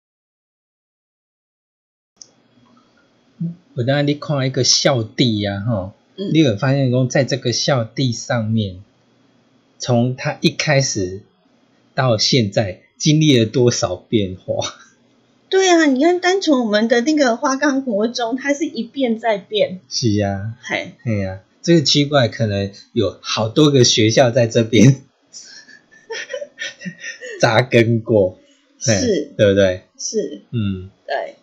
[3.75, 5.93] 我当然你看一个校地呀，哈，
[6.33, 8.83] 你有发现说，在这个校地上面，
[9.79, 11.23] 从他一开始
[11.95, 14.75] 到现在，经历了多少变化？
[15.49, 19.81] 对啊，你看，单从我们的那个花岗国中，它是一变再变。
[19.89, 25.03] 是呀，嘿，嘿呀，这个奇怪，可能有好多个学校在这边
[27.41, 28.39] 扎根过，
[28.81, 29.83] 是，对不对？
[29.99, 31.36] 是，嗯，对。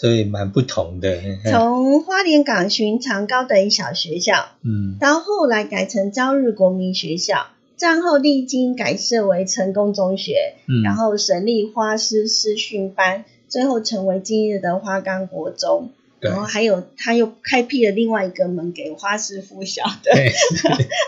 [0.00, 1.20] 所以蛮不同的。
[1.44, 20.32] 从花莲港寻常高等小学校，嗯，到后来改成朝日国民学校，战后历经改设为成功中学，嗯，然后省立花师师训班，最后成为今日的花岗国中，然后还有他又开辟了另外一个门给花师附小的，对，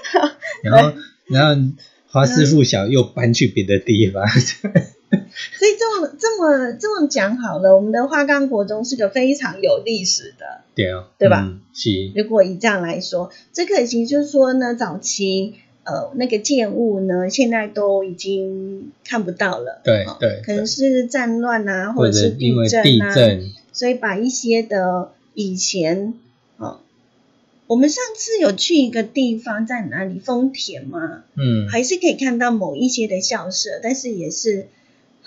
[0.62, 0.92] 然后
[1.30, 1.72] 然后
[2.08, 4.26] 花师附小又搬去别的地方。
[5.58, 11.52] 所以这么这么这么讲好了，我们的花岗国中是个非常有历史的，对啊，对吧？
[11.74, 12.10] 是。
[12.14, 15.54] 如果以这样来说，这可惜就是说呢，早期
[15.84, 23.12] 呃那个建物呢，现在都已经看不到了，对对，可能是战乱啊，或者是地震啊，
[23.72, 26.14] 所以把一些的以前
[26.56, 26.80] 哦，
[27.66, 30.18] 我们上次有去一个地方在哪里？
[30.18, 31.24] 丰田吗？
[31.36, 34.68] 嗯，还是可以看到某一些的校舍，但是也是。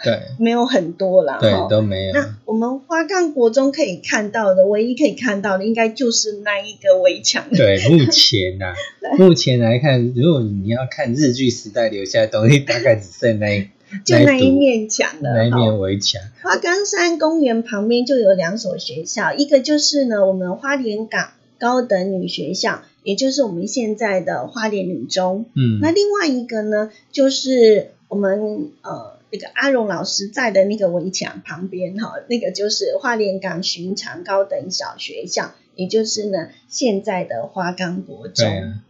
[0.04, 2.14] 对，没有很多啦，对，都没有。
[2.14, 7.46] 那我们花岗国中可以看到的，唯一可以看到的，应该就是那一个围墙。
[7.50, 8.74] 对，目前呐，
[9.18, 13.70] 目前来看，如果你要看日剧时代留下的东西，大概只剩那一
[14.04, 16.22] 就那一面墙了，那一面围墙。
[16.44, 25.46] 花岗山公园旁边就有两所学校，一个就是呢，我们花莲港高等女学校，也就是我们现在的花莲女中。
[25.56, 29.15] 嗯，那另外一个呢，就是我们呃。
[29.32, 38.48] 那个阿荣老师在的那个围墙旁边，哈，那个就是花莲港寻常高等小学校，也就是呢现在的花岗国中。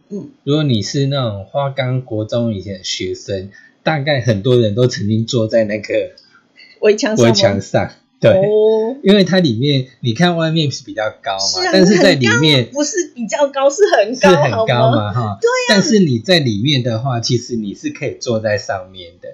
[0.08, 3.50] 嗯，如果你是那种花岗国中以前的学生，
[3.82, 6.12] 大概很多人都曾经坐在那个
[6.80, 8.32] 围墙围墙上，对，
[9.02, 15.48] 因为它里面你看外面是比较高嘛，但是在里面不是比较高，是很高，是很高嘛，哈，对。
[15.68, 19.30] 但是你在里面的话，其实你是可以坐在上面的。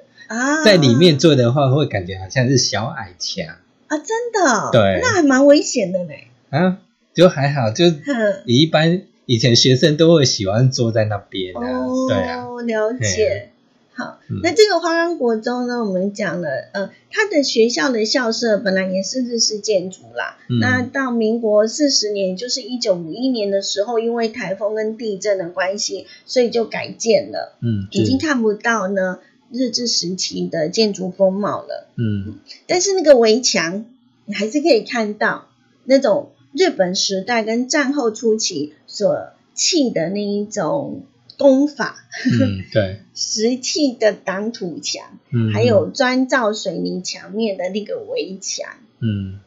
[0.65, 3.47] 在里面做的话，会感觉好像是小矮墙
[3.87, 6.11] 啊，真的，对，那还蛮危险的呢。
[6.51, 6.79] 啊，
[7.15, 7.87] 就还好，就
[8.47, 11.61] 你一般以前学生都会喜欢坐在那边的，
[12.09, 13.49] 对啊，了解。
[13.95, 29.19] 好，那这个花岗国中呢，我们讲了，呃，它的学校的校舍本来也是日式建筑啦，那到民国四十年，就是一九五一年的时候，因为台风跟地震的关系，所以就改建了，嗯，已经看不到呢。
[29.53, 33.85] 日治时期的建筑风貌了，嗯，但是那个围墙，
[34.25, 35.49] 你还是可以看到
[35.85, 41.03] 那种日本时代跟战后初期所砌的那一种
[41.37, 48.67] 工法，嗯，对， 石砌的挡土墙，嗯，还有砖造水泥墙面的那个围墙，
[49.01, 49.39] 嗯，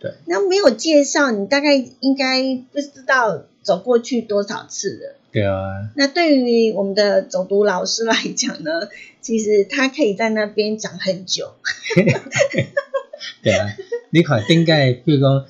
[0.00, 5.16] 对，那没有介绍，你大概应该不知道走过去多少次了。
[5.32, 8.70] 对啊，那对于我们的走读老师来讲呢，
[9.22, 11.54] 其实他可以在那边讲很久。
[13.42, 13.66] 对啊，
[14.10, 14.74] 你看顶个，
[15.04, 15.46] 比如讲，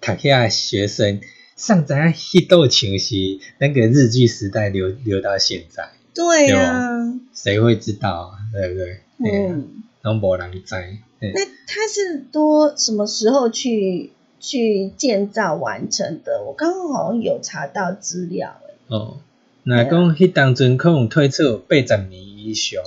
[0.00, 1.20] 读遐学生
[1.56, 3.14] 上在迄道情是
[3.58, 5.90] 那个日剧时代留留到现在。
[6.14, 8.32] 对啊，谁会知道？
[8.52, 9.00] 对不对？
[9.24, 10.74] 嗯，拢无人知。
[11.20, 16.42] 那他是多什么时候去去建造完成的？
[16.44, 18.58] 我刚刚好像有查到资料。
[18.92, 19.20] 哦，
[19.62, 22.82] 那讲迄当阵可能推出八十年以上，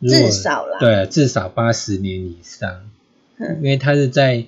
[0.00, 2.88] 至少啦，对，至少八十年以上，
[3.38, 4.44] 因为它是在，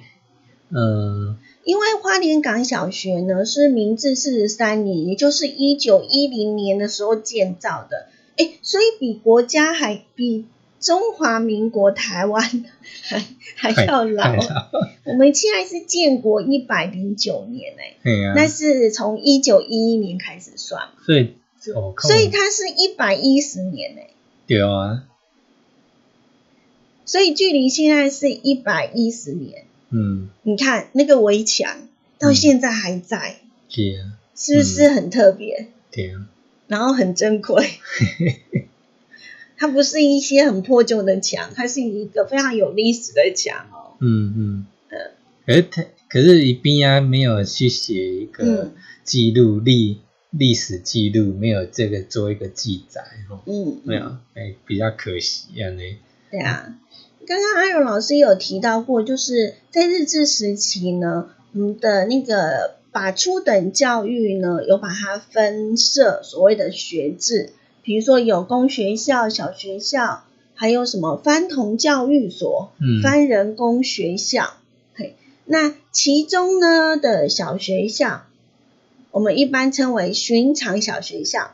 [0.68, 10.44] 嗯，因为花莲港小学呢是明治四十三年，也就是一九一零年的时候建造的，哎，所以比国家还比。
[10.87, 12.64] 中华民国台湾
[13.03, 13.20] 还
[13.57, 14.37] 还要老，
[15.03, 17.97] 我们现在是建国一百零九年哎，
[18.37, 24.11] 那是从一九一一年开始算，所以所以它是一百一十年哎，
[24.47, 25.03] 对啊，
[27.05, 31.89] 所以距离现在是一百一十年，嗯，你看那个围墙
[32.20, 35.66] 到现在还在，是啊，是不是很特别？
[35.91, 36.28] 对啊，
[36.68, 37.70] 然后很珍贵。
[39.57, 43.96] 它不是一些很破旧的墙，它是一个非常有历史的墙哦。
[44.00, 44.66] 嗯嗯，
[45.46, 48.72] 可是他可是一边啊没有去写一个嗯
[49.04, 50.00] 记录历
[50.30, 55.80] 历史记录，没有这个做一个记载哦，嗯，没有，哎，比较可惜啊呢。
[56.30, 56.76] 对啊，
[57.26, 67.52] 刚刚阿荣老师有提到过，就是在日治时期呢，我们的那个把初等教育呢，有把它分设所谓的学制，
[67.87, 70.24] 比如说有公学校、小学校，
[70.57, 74.55] 还有什么番童教育所、嗯番人工学校。
[74.97, 75.14] 嘿，
[75.45, 78.24] 那其中呢的小学校，
[79.12, 81.53] 我们一般称为寻常小学校，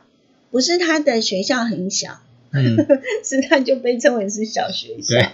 [0.49, 2.19] 不是它的学校很小。
[2.51, 2.77] 嗯，
[3.23, 5.15] 是它就被称为是小学校。
[5.15, 5.29] 对，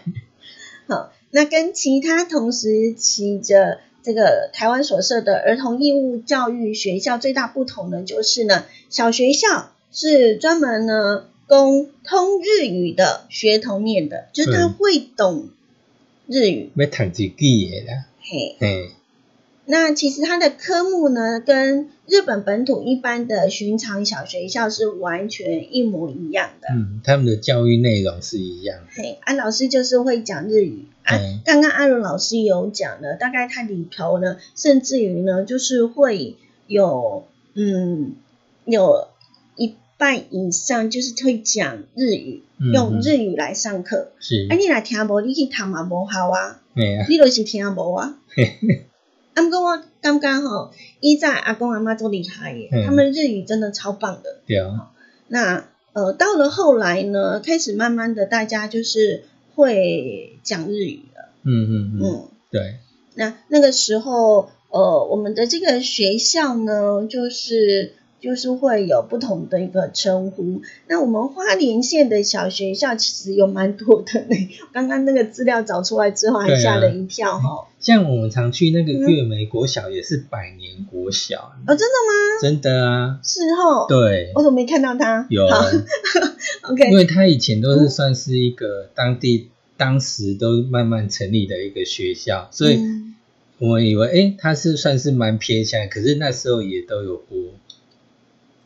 [0.87, 15.49] 好，那跟其他同时期的这个台湾所设的儿童义务教育学校最大不同的就是呢，小学校是专门呢供通日语的学童念的，就是他嗯会懂
[16.27, 16.71] 日语。
[16.75, 18.89] 要读一记的啦，嘿，嘿，
[19.65, 26.67] 那其实它的科目呢，跟日本本土一般的寻常小学校是完全一模一样的。
[26.71, 31.41] 嗯，他们的教育内容是一样的，嘿，安老师就是会讲日语啊嗯。
[31.45, 36.35] 刚刚阿伦老师有讲了，大概它里头呢，甚至于呢，就是会
[36.67, 38.15] 有嗯
[38.65, 39.18] 有一
[39.99, 44.13] 半以上就是会讲日语，嗯用日语来上课。
[44.19, 44.47] 是。
[44.49, 46.61] 啊，，你若听无，你去读嘛无效啊，
[47.09, 48.17] 你就是听无啊。
[49.35, 50.71] 啊，不过我刚刚吼，
[51.01, 52.85] 依在阿公阿妈都厉害耶，嗯。
[52.85, 54.37] 他们日语真的超棒的。
[54.47, 54.89] 对啊，
[55.27, 62.75] 那呃，到了后来呢，开始慢慢的大家就是会讲日语了，嗯嗯嗯，嗯，对，
[63.15, 70.61] 那那个时候呃，我们的这个学校呢，就是就是会有不同的一个称呼。
[70.87, 74.35] 那我们花莲县的小学校其实有蛮多的呢，
[74.73, 77.67] 刚刚那个资料找出来之后，还吓了一跳哈。
[77.79, 82.41] 像我们常去那个嗯月美国小也是百年国小，哦，真的吗？
[82.41, 85.25] 真的啊，是哦，对我，怎么没看到他？
[85.29, 85.47] 有，，
[86.63, 93.15] OK，因为他以前都是算是一个当地当时都慢慢成立的一个学校，所以嗯
[93.59, 97.37] 我们以为诶它是算是蛮偏向，可是那时候也都有国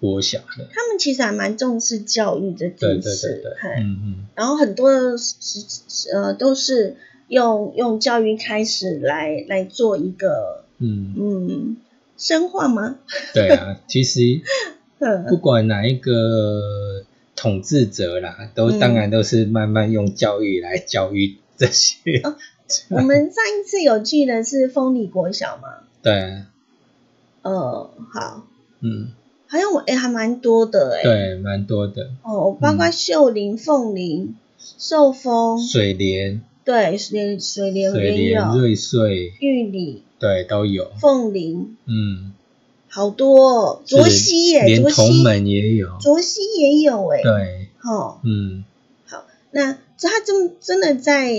[0.04, 3.70] 国小的，他们其实还蛮重视教育这对对件事，对对，嘿。
[3.80, 6.98] 嗯嗯，然后很多呃都是
[7.30, 11.78] 用用教育开始来来做一个嗯，嗯
[12.18, 13.00] 深化吗？
[13.34, 14.42] 对啊， 其实
[15.00, 17.06] 不嗯管哪一个
[17.38, 22.36] 统治者啦，都嗯当然都是慢慢用教育来教育这些，哦
[22.92, 26.48] 我们上一次有去的是丰里国小嘛，对啊，
[27.44, 28.48] 呃，好，
[28.82, 29.12] 嗯，
[29.54, 42.34] 好像我哎还蛮多的哎，对，蛮多的，哦，包括秀林、凤林、寿丰，水莲、对，水水莲水也莲、有，瑞穗，玉里、对，都有，凤林，嗯，
[42.90, 48.64] 好多哦，卓是西耶，连卓西，同门也有，卓西也有哎，对，哦，嗯，
[49.06, 51.32] 好那这他真真的在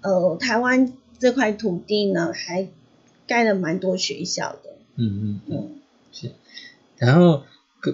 [0.00, 2.66] 呃台湾这块土地呢，还
[3.28, 4.70] 盖了蛮多学校的。
[4.96, 5.68] 嗯嗯嗯，嗯。
[6.12, 6.32] 是。
[6.98, 7.44] 然后可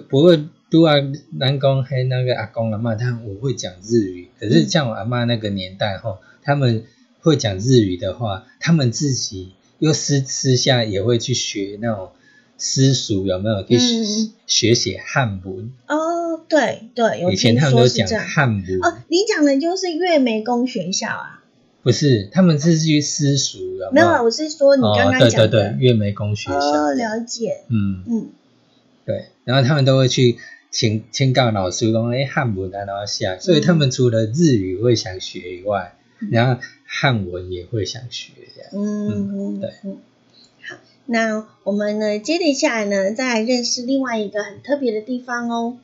[0.09, 0.37] 不过
[0.69, 0.95] 都啊，
[1.37, 6.83] 南宫黑那个阿公阿妈，他们我会讲日语，可是像我阿妈那个年代吼，他们
[7.21, 12.09] 会讲日语的话，他们自己又私私下也会去学那种
[12.57, 13.63] 私塾，有没有？
[13.63, 13.77] 去
[14.45, 15.71] 学写汉文。
[15.87, 18.07] 哦，对对，有以前他们都讲。
[18.19, 21.43] 汉文，哦，你讲的就是月眉工学校啊？
[21.83, 25.47] 不是，他们是去私塾，有没有啊，我是说你刚哦，刚对对讲的。
[25.47, 26.59] 对，月眉工学校。
[26.59, 27.63] 哦，了解。
[27.69, 28.29] 嗯，嗯，
[29.05, 30.37] 对，然后他们都会去
[30.71, 35.95] 请请教老师讲，哎，汉文啊，然后写，所以他们除了日语会想学以外，
[36.29, 38.71] 然后汉文也会想学，这样。
[38.73, 39.99] 嗯，对嗯。
[40.67, 40.75] 好，
[41.05, 45.77] 那我们呢，接着下来呢，再来认识另外一个很特别的地方哦。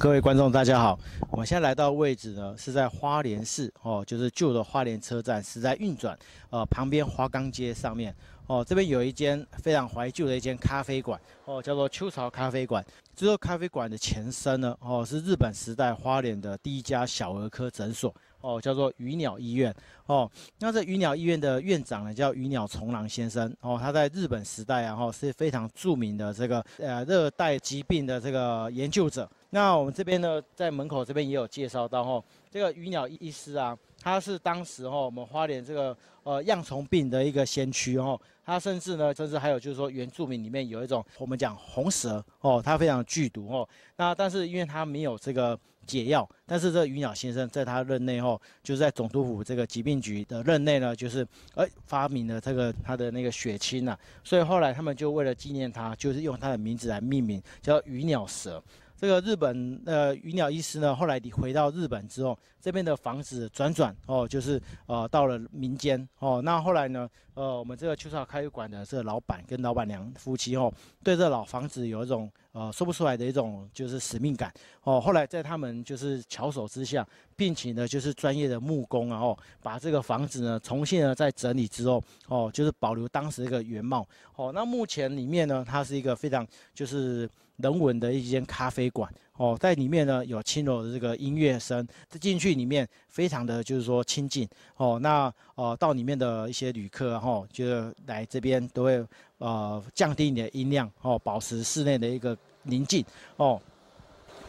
[0.00, 0.98] 各位观众，大家好！
[1.30, 6.18] 我们现在来到位置呢，是在花莲市哦，就是旧的花莲车站是在运转
[6.50, 8.12] 呃旁边花岗街上面
[8.48, 12.84] 哦，这边有一间非常怀旧的一间咖啡馆哦，叫做秋潮咖啡馆。
[13.14, 19.74] 这座咖啡馆的前身呢哦，是日本时代花莲的第一家小儿科诊所哦，叫做鱼鸟医院
[20.06, 20.30] 哦。
[20.60, 29.28] 那这鱼鸟医院的院长呢叫鱼鸟重郎先生哦，他在日本时代啊哈是非常著名的这个呃热带疾病的这个研究者。
[29.50, 38.18] 那我们这边呢，在门口这边也有介绍到哦，这个鱼鸟医师啊，他是当时哦，我们花莲这个呃恙虫病的一个先驱哦。
[38.44, 43.68] 他甚至呢，甚至还有就是说，原住民里面有一种我们讲红蛇哦，它非常剧毒哦。
[43.96, 51.26] 那但是因为它没有这个解药，但是这鱼鸟先生在他任内后，就是在总督府这个疾病局的任内呢，就是
[51.56, 53.98] 哎发明了这个他的那个血清呐。
[54.24, 58.62] 所以后来他们就为了纪念他，就是用他的名字来命名，叫鱼鸟蛇。
[59.00, 62.36] 这个日本呃鱼鸟医师呢，后来你回到日本之后，
[62.68, 66.42] 这边的房子转转哦，就是呃到了民间哦。
[66.44, 70.70] 那后来呢，呃我们这个秋草咖啡馆的这个老板跟老板娘夫妻哦，
[71.02, 74.52] 对这老房子有一种呃说不出来的一种就是使命感
[74.82, 75.00] 哦。
[75.00, 84.06] 后来在他们就是巧手之下，并且呢就是专业的木工然后把这个房子呢重新呢再整理之后哦，就是保留当时一个原貌
[84.36, 84.52] 哦。
[84.54, 87.26] 那目前里面呢，它是一个非常就是。
[87.58, 91.86] 人文的一间咖啡馆哦，在里面呢有轻柔的这个音乐声，
[92.20, 94.98] 进去里面非常的就是说亲近哦。
[95.00, 97.64] 那呃到里面的一些旅客哈，就
[98.06, 99.06] 来这边都会
[99.38, 103.04] 呃降低你的音量哦，保持室内的一个宁静
[103.36, 103.60] 哦。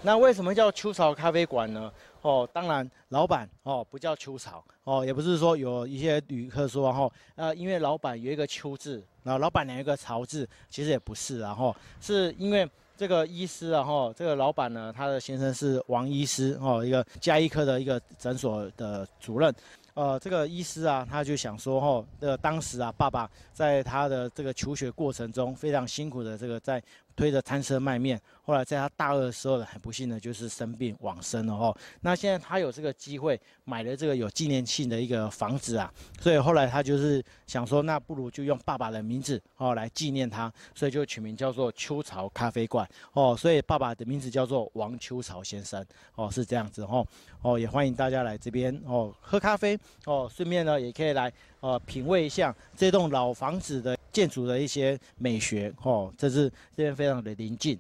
[0.02, 1.92] 那为什么叫秋草咖啡馆呢？
[2.24, 12.68] 哦，当然老板哦不叫秋草哦，也不是说有一些旅客说哈，呃因为老板有一个秋字，然后老板娘有一个潮字，其实也不是，然后是因为。
[13.00, 19.56] 这个医师啊，哈，这个老板呢，他的先生是王医师，哦，一个加医科的一个诊所的主任，
[19.93, 26.84] 呃，这个医师啊，他就想说，哈，这个，当时啊，爸爸在他的这个求学过程中非常辛苦的这个在。
[27.20, 31.78] 推着餐车卖面，后来在他大二的时候呢，很不幸的就是生病往生了哦。
[32.00, 43.36] 那现在他有这个机会买了这个有纪念性的一个房子啊，所以后来他就是想说，那不如就用爸爸的名字哦来纪念他，所以就取名叫做秋潮咖啡馆哦。
[43.36, 47.06] 所以爸爸的名字叫做王秋潮先生哦，是这样子哦
[47.42, 53.99] 哦，也欢迎大家来这边哦喝咖啡哦，顺便呢也可以来呃品味一下这栋老房子的。
[54.12, 57.80] 建筑的一些美学，哦，这是这边非常的临近。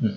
[0.00, 0.16] 嗯，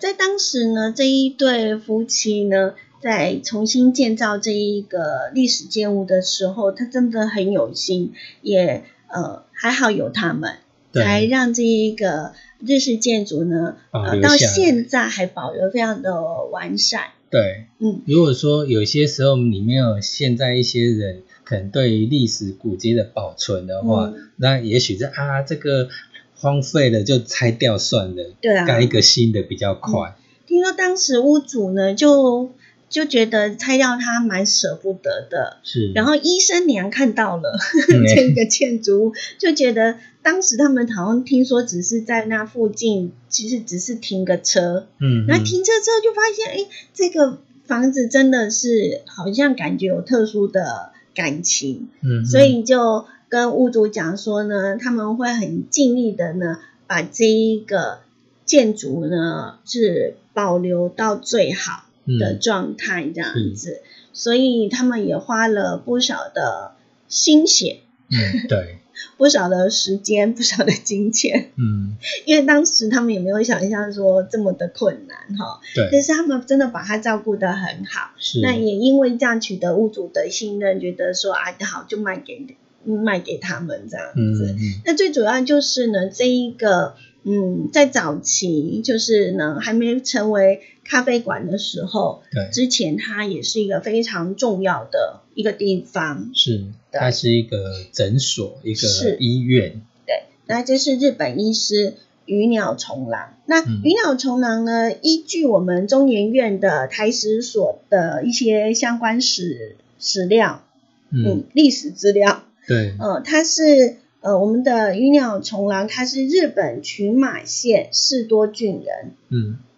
[0.00, 10.58] 在当时呢，这一对夫妻呢，在重新建造这一个历史建物的时候，他真的很有心，也呃还好有他们，
[10.92, 17.12] 才让这一个日式建筑呢，呃，到现在还保留非常的完善。
[17.32, 21.22] 对，嗯，如果说有些时候你没有现在一些人。
[21.44, 25.88] 可能对于历史古迹的保存的话，那也许是啊，这个
[26.36, 30.14] 荒废了就拆掉算了，对啊，盖一个新的比较快。
[30.46, 32.52] 听说当时屋主呢，就
[32.92, 35.90] 就觉得拆掉它蛮舍不得的，是。
[35.92, 37.58] 然后医生娘看到了
[38.14, 50.92] 这个建筑物，就觉得当时他们好像听说只是在那附近，其实只是停个车，嗯，然后停车之后就发现，哎，这个房子真的是好像感觉有特殊的。
[51.14, 57.98] 感情，嗯，所以就跟屋主讲说呢，他们会很尽力的呢，把这一个
[58.46, 63.82] 建筑呢是保留到最好的状态这样子，
[64.12, 66.72] 所以他们也花了不少的
[67.08, 67.80] 心血，
[68.10, 68.78] 嗯，对。
[69.16, 82.46] 不少的时间， 不少的金钱，嗯，因为当时他们也没有想象说这么的困难哈，对，但是他们真的把它照顾得很好，是，那也因为这样取得屋主的信任，觉得说啊好就卖给
[82.84, 86.94] 卖给他们这样子，那最主要就是呢这一个。
[87.24, 101.94] 嗯，在早期就是呢，还没成为咖啡馆的时候，对，之前它也是一个非常重要的一个地方，是，它是一个诊所，一个医院，对，那这是日本医师
[102.26, 103.34] 鱼鸟虫郎。
[103.46, 110.64] 那鱼鸟虫郎呢，依据我们中研院的台史所的一些相关史史料，
[111.10, 113.96] 嗯，历史资料，对，呃，它是。
[114.22, 119.10] 呃，我们的鱼鸟虫郎它是日本群马县士多郡人。
[119.30, 119.71] 嗯，好，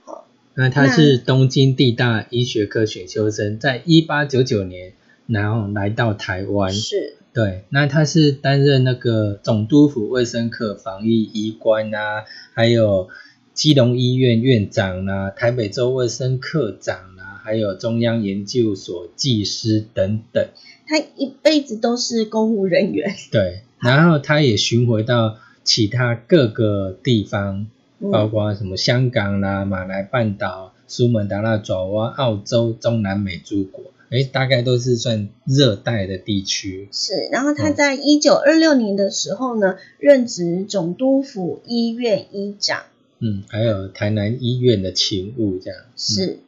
[0.55, 4.93] 那他是东京地大医学科选修生，在一八九九年
[5.27, 6.73] 然后来到台湾。
[6.73, 13.09] 是，对，那他是担任那个总督府卫生科防疫医官啊，还有
[13.53, 20.47] 基隆医院院长啊，台北州卫生科长啊，还有中央研究所技师等等。
[20.87, 23.15] 他一辈子都是公务人员。
[23.31, 23.63] 对。
[23.81, 27.67] 然后他也巡回到其他各个地方，
[28.11, 36.89] 包括什么香港啦、马来半岛、苏门答腊爪哇、澳洲、中南美洲国，哎，大概都是算热带的地区。
[36.93, 42.83] 是，然后他在一九二六年的时候呢，任职总督府医院医长。
[43.21, 45.81] 嗯，还有台南医院的勤务这样。
[45.97, 46.41] 是，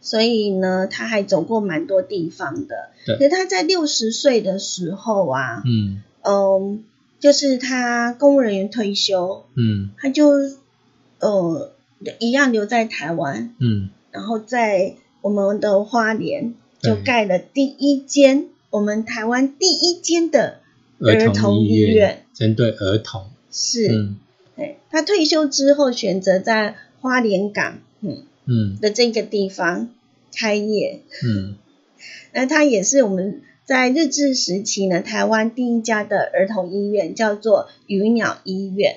[0.00, 2.90] 所以呢，他还走过蛮多地方的。
[3.06, 6.84] 对可是他在六十岁的时候啊，嗯嗯，
[7.18, 10.50] 就是他公务人员退休，嗯他就
[11.22, 11.72] 呃
[12.18, 13.88] 一样留在台湾，嗯。
[14.10, 20.58] 然后在我们的花莲就盖了第一间我们台湾第一间的
[20.98, 24.16] 儿童医医院，针对儿童，是，嗯。
[24.56, 28.78] 对，他退休之后选择在花莲港，嗯嗯。
[28.80, 29.88] 的这个地方
[30.34, 31.56] 开业，嗯。
[32.34, 38.96] 那他也是我们在日治时期呢，台湾第一家的儿童医院，叫做鱼鸟医院。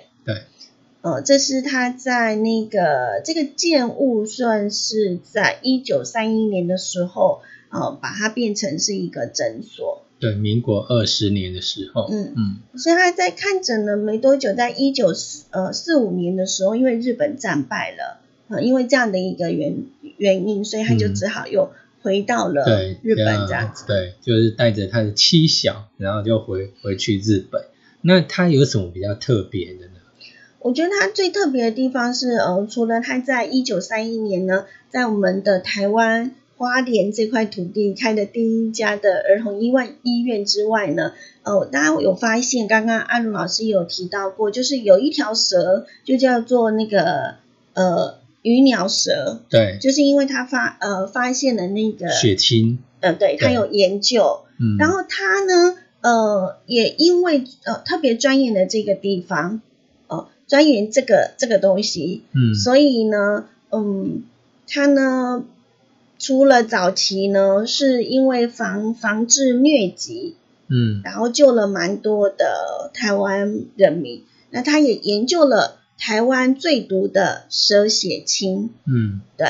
[1.06, 10.02] 对，呃，这是他在那个这个建物算是在一九三一年的时候，呃，把它变成是一个诊所。
[10.18, 19.84] 对，民国二十年的时候，嗯嗯所以他在看诊了没多久，在一九四呃四五年的时候，因为日本战败了，呃，因为这样的一个原
[20.18, 21.70] 原因，所以他就嗯只好又
[22.02, 23.86] 回到了对，日本要这样子。
[23.86, 27.66] 对，就是带着他的妻小，然后就回回去日本。
[28.02, 29.95] 那他有什么比较特别的呢？
[30.66, 41.12] 我觉得它最特别的地方是，呃，除了它在一九三一年呢，在我们的台湾花莲这块土地开的第一家的儿童医院医院之外呢，
[41.44, 47.36] 呃，大家有发现，刚刚阿如老师有提到过，就是有一条蛇就叫做那个
[47.76, 59.62] 呃鱼鸟蛇，对，就是因为他发呃发现了那个血清，呃，对他有研究，嗯，然后他呢，呃，也因为呃特别钻研的这个地方，呃，
[60.48, 62.54] 钻研这个这个东西，嗯。
[62.56, 64.24] 所以呢，嗯，
[64.68, 65.44] 他呢，
[66.20, 70.36] 除了早期呢，是因为防防治疟疾，
[70.68, 71.02] 嗯。
[71.04, 74.24] 然后救了蛮多的台湾人民。
[74.52, 79.22] 那他也研究了台湾最毒的蛇血清，嗯。
[79.38, 79.48] 对，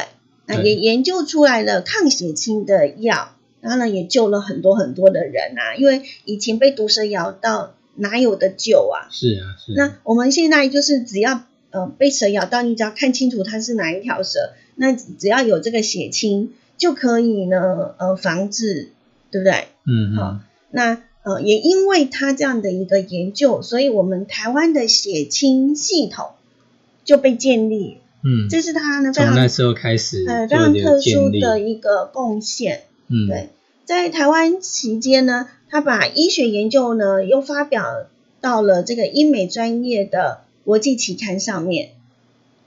[0.48, 9.08] 那也研究出来了抗血清的药，然后呢也救了很多很多的人啊，因为以前被毒蛇咬到哪有的救啊？
[9.12, 18.90] 是啊是啊，那我们现在就是只要呃被蛇咬到，你只要看清楚它是哪一条蛇，那只要有这个血清就可以呢呃防治，
[19.32, 19.52] 对不对？
[19.54, 20.16] 好嗯。
[20.18, 20.40] 嗯
[20.72, 26.32] 那呃也因为它这样的一个研究，所以我们台湾的血清系统
[27.06, 32.84] 就被建立，嗯，这是它呢非常那时候开始呃非常特殊的一个贡献。
[33.08, 33.28] 嗯。
[33.28, 33.50] 对，
[33.86, 38.08] 在台湾期间呢，他把医学研究呢又发表
[38.42, 41.92] 到了这个英美专业的国际期刊上面。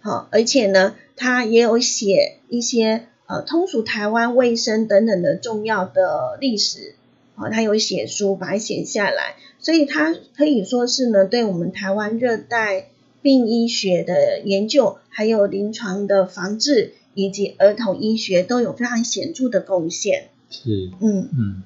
[0.01, 6.95] 好，而且呢，他也有写一些呃通俗台湾卫生等等的重要的历史。
[7.35, 12.91] 好，他有写书把它写下来，所以他可以说是呢，对我们台湾热带
[13.23, 20.29] 病医学的研究，还有临床的防治以及儿童医学都有非常显著的贡献。
[20.51, 21.63] 是，嗯，嗯。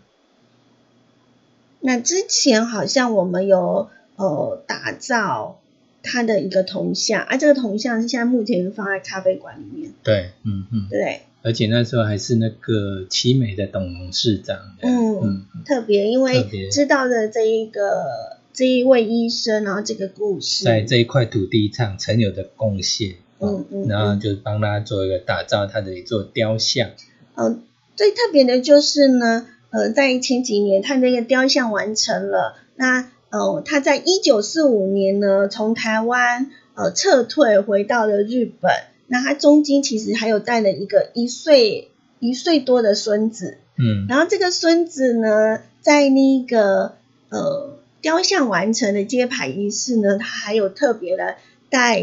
[1.80, 5.59] 那之前好像我们有呃打造
[6.03, 11.22] 他的一个铜像，啊，这个铜像现在目前是放在咖啡馆里面，对，嗯嗯，对？
[11.43, 26.91] 而且那时候还是那个奇美的董董事长，嗯嗯特别因为知道的这一个这一位医生，然后这个故事，在这一块土地上曾有的贡献，嗯嗯然后就帮他做一个打造他的一座雕像，
[27.35, 27.59] 呃，
[27.97, 38.72] 最特别的就是呢，呃，在前几年他那个雕像完成了，那呃，他在一九四五年呢，从台湾呃撤退回到了日本，
[39.07, 44.07] 那他中间其实还有带了一个一岁一岁多的孙子，嗯。
[44.09, 46.95] 然后这个孙子呢，在那个
[47.30, 51.36] 呃雕像完成的揭牌仪式呢，他还有特别的
[51.70, 52.03] 带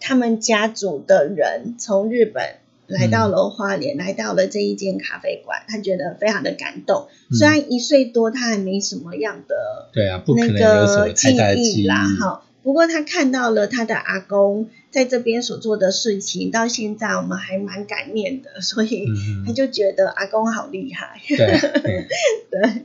[0.00, 2.56] 他们家族的人从日本
[2.86, 7.08] 来到了花莲，来到了这一间咖啡馆，他觉得非常的感动。
[7.30, 12.42] 嗯虽然一岁多，他还没什么样的对啊，那个记忆，啦，哈。
[12.62, 19.06] 不过他看到了他的阿公在这边所做的事情，到现在我们还蛮感念的， 所以
[19.46, 21.20] 他就觉得阿公好厉害。
[21.28, 22.82] 对，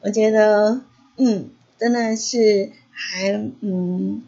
[0.00, 0.80] 我觉得，
[1.16, 1.48] 嗯，
[1.78, 4.22] 真的是还，嗯，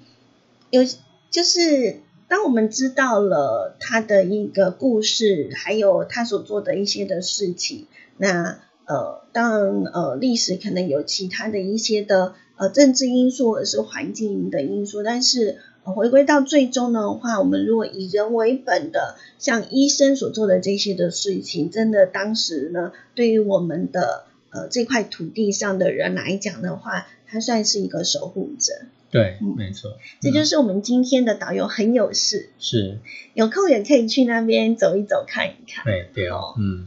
[0.70, 0.84] 有
[1.30, 2.00] 就是
[2.32, 15.58] 当我们知道了他的一个故事，还有他所做的一些的事情，那呃，当然呃，历史可能有其他的一些的呃政治因素或者是环境的因素，但是。
[15.84, 24.22] 回归到最终的话，我们如果以人为本的，像医生所做的这些的事情，真的当时呢，对于我们的
[24.52, 28.72] 呃这块土地上的人来讲的话，他算是一个守护者。
[29.10, 29.90] 对，嗯没错，
[30.20, 32.98] 这就是我们今天的导游很有事，是，
[33.34, 35.84] 有空也可以去那边走一走看一看。
[35.84, 36.86] 对对哦，嗯，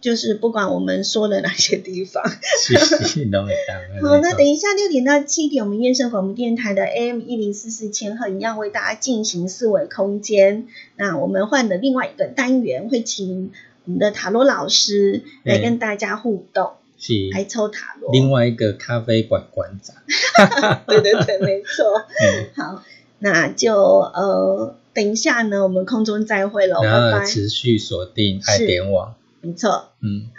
[0.00, 2.22] 就是不管我们说了哪些地方。
[2.62, 3.76] 是是都会当。
[4.08, 10.68] 好，那等一下六点到七点，我们燕声广播电台的 AM 一零四四千赫一样为大家进行四维空间。
[10.94, 13.50] 那我们换的另外一个单元，会请
[13.84, 16.74] 我们的塔罗老师来跟大家互动，
[17.06, 18.10] 是来抽塔罗。
[18.12, 19.94] 另外一个咖啡馆馆长，
[20.88, 21.84] 对对对，没错。
[21.98, 22.82] 嗯，好，
[23.18, 27.26] 那就呃，等一下呢，我们空中再会喽，拜然后拜。
[27.26, 30.30] 持续锁定爱点网，没错，嗯，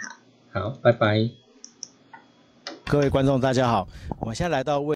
[0.52, 1.30] 好，好，拜拜。
[2.88, 3.86] 各位观众大家好，
[4.18, 4.95] 我们现在来到为